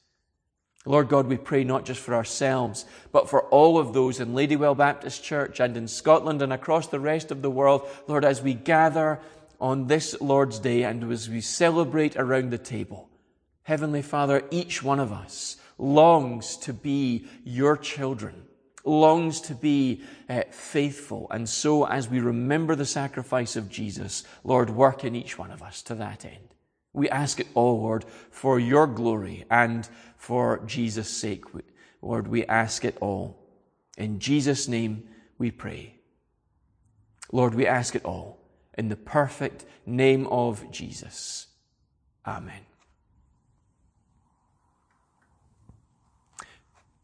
[0.85, 4.77] Lord God, we pray not just for ourselves, but for all of those in Ladywell
[4.77, 7.89] Baptist Church and in Scotland and across the rest of the world.
[8.09, 9.21] Lord, as we gather
[9.61, 13.09] on this Lord's Day and as we celebrate around the table,
[13.65, 18.43] Heavenly Father, each one of us longs to be your children,
[18.85, 21.29] longs to be uh, faithful.
[21.31, 25.63] And so, as we remember the sacrifice of Jesus, Lord, work in each one of
[25.63, 26.55] us to that end.
[26.93, 31.45] We ask it all, Lord, for your glory and for Jesus' sake.
[32.03, 33.39] Lord, we ask it all.
[33.97, 35.09] In Jesus' name
[35.39, 35.95] we pray.
[37.31, 38.39] Lord, we ask it all
[38.77, 41.47] in the perfect name of Jesus.
[42.27, 42.72] Amen.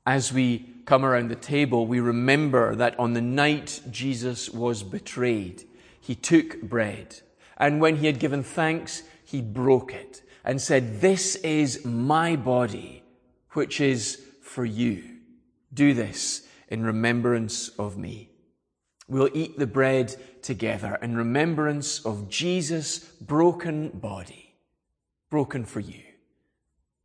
[0.09, 5.65] As we come around the table, we remember that on the night Jesus was betrayed,
[6.01, 7.21] he took bread.
[7.59, 13.03] And when he had given thanks, he broke it and said, This is my body,
[13.51, 15.05] which is for you.
[15.75, 18.31] Do this in remembrance of me.
[19.09, 24.55] We'll eat the bread together in remembrance of Jesus' broken body,
[25.29, 26.01] broken for you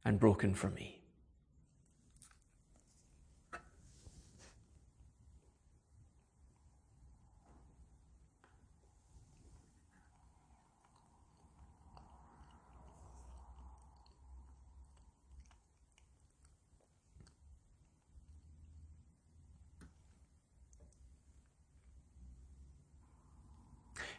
[0.05, 0.92] and broken for me.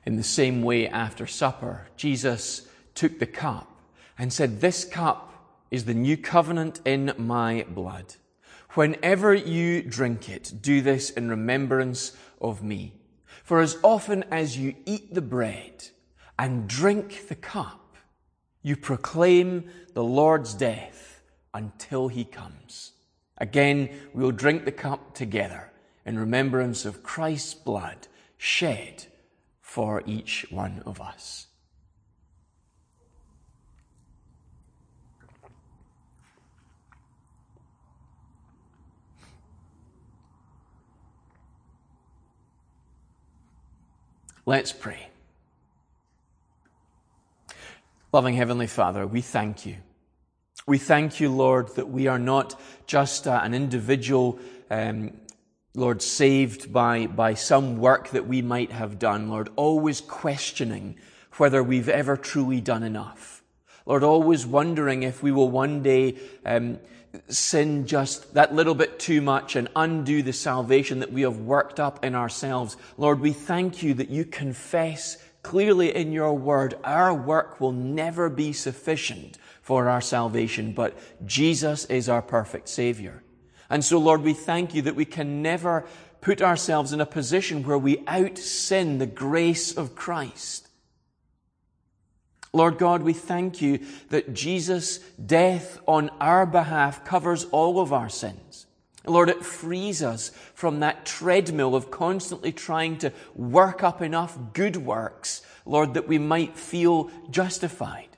[0.07, 3.80] In the same way, after supper, Jesus took the cup
[4.18, 5.32] and said, This cup
[5.70, 8.14] is the new covenant in my blood.
[8.74, 12.92] Whenever you drink it, do this in remembrance of me.
[13.44, 15.88] For as often as you eat the bread
[16.38, 17.96] and drink the cup,
[18.62, 22.92] you proclaim the Lord's death until he comes.
[23.38, 25.70] Again, we'll drink the cup together
[26.05, 29.07] in remembrance of Christ's blood shed
[29.74, 31.48] for each one of us.
[44.46, 45.08] Let's pray.
[48.12, 49.78] Loving Heavenly Father, we thank you.
[50.68, 54.38] We thank you, Lord, that we are not just uh, an individual
[54.70, 55.10] um,
[55.74, 60.96] Lord, saved by, by some work that we might have done, Lord, always questioning
[61.36, 63.42] whether we've ever truly done enough.
[63.84, 66.16] Lord, always wondering if we will one day
[66.46, 66.78] um,
[67.28, 71.80] sin just that little bit too much and undo the salvation that we have worked
[71.80, 72.76] up in ourselves.
[72.96, 78.30] Lord, we thank you that you confess clearly in your word our work will never
[78.30, 80.96] be sufficient for our salvation, but
[81.26, 83.23] Jesus is our perfect Savior.
[83.70, 85.86] And so, Lord, we thank you that we can never
[86.20, 90.68] put ourselves in a position where we out sin the grace of Christ.
[92.52, 98.08] Lord God, we thank you that Jesus' death on our behalf covers all of our
[98.08, 98.66] sins.
[99.06, 104.76] Lord, it frees us from that treadmill of constantly trying to work up enough good
[104.76, 108.13] works, Lord, that we might feel justified.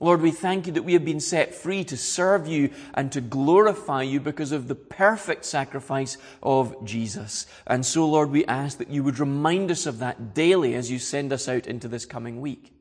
[0.00, 3.20] Lord, we thank you that we have been set free to serve you and to
[3.20, 7.46] glorify you because of the perfect sacrifice of Jesus.
[7.66, 11.00] And so, Lord, we ask that you would remind us of that daily as you
[11.00, 12.72] send us out into this coming week.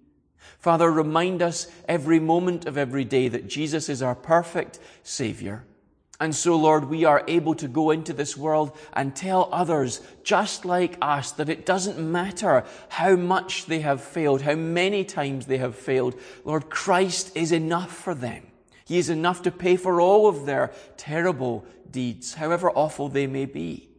[0.60, 5.66] Father, remind us every moment of every day that Jesus is our perfect Savior
[6.20, 10.66] and so, Lord, we are able to go into this world and tell others, just
[10.66, 15.60] like us, that it doesn't matter how much they have failed, how many times they
[15.60, 16.16] have failed.
[16.44, 18.48] Lord, Christ is enough for them.
[18.86, 23.46] He is enough to pay for all of their terrible deeds, however awful they may
[23.46, 23.90] be.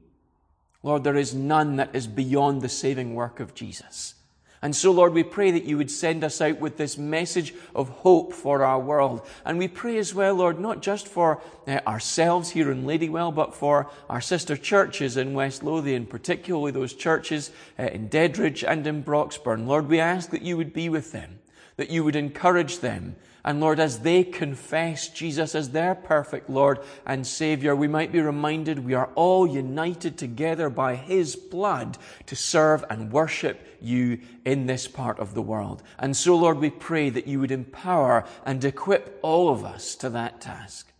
[0.82, 4.14] Lord, there is none that is beyond the saving work of Jesus.
[4.60, 7.88] And so, Lord, we pray that you would send us out with this message of
[7.88, 9.24] hope for our world.
[9.44, 13.54] And we pray as well, Lord, not just for uh, ourselves here in Ladywell, but
[13.54, 19.04] for our sister churches in West Lothian, particularly those churches uh, in Dedridge and in
[19.04, 19.66] Broxburn.
[19.66, 21.38] Lord, we ask that you would be with them,
[21.76, 23.14] that you would encourage them.
[23.48, 28.20] And Lord, as they confess Jesus as their perfect Lord and Savior, we might be
[28.20, 31.96] reminded we are all united together by His blood
[32.26, 35.82] to serve and worship you in this part of the world.
[35.98, 40.10] And so, Lord, we pray that you would empower and equip all of us to
[40.10, 40.92] that task.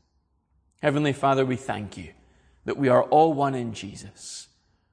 [0.80, 2.14] Heavenly Father, we thank you
[2.64, 4.48] that we are all one in Jesus.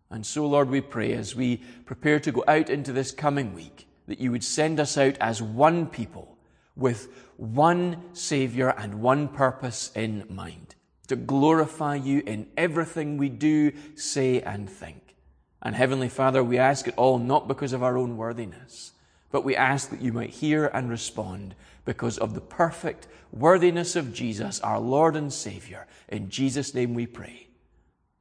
[0.10, 3.88] And so, Lord, we pray as we prepare to go out into this coming week
[4.07, 6.34] that you would send us out as one people
[6.76, 10.76] with one Savior and one purpose in mind
[11.07, 15.15] to glorify you in everything we do, say, and think.
[15.61, 18.91] And Heavenly Father, we ask it all not because of our own worthiness,
[19.31, 24.14] but we ask that you might hear and respond because of the perfect worthiness of
[24.14, 25.88] Jesus, our Lord and Savior.
[26.07, 27.47] In Jesus' name we pray.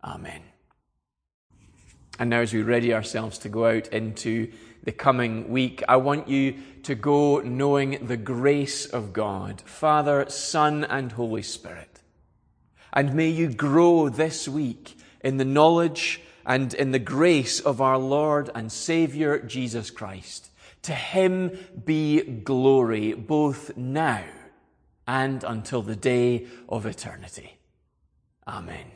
[0.02, 0.42] Amen.
[2.18, 4.52] And now, as we ready ourselves to go out into
[4.84, 10.84] the coming week, I want you to go knowing the grace of God, Father, Son,
[10.84, 12.00] and Holy Spirit.
[12.92, 17.98] And may you grow this week in the knowledge and in the grace of our
[17.98, 20.50] Lord and Savior Jesus Christ.
[20.82, 24.24] To him be glory both now
[25.06, 27.56] and until the day of eternity.
[28.46, 28.93] Amen.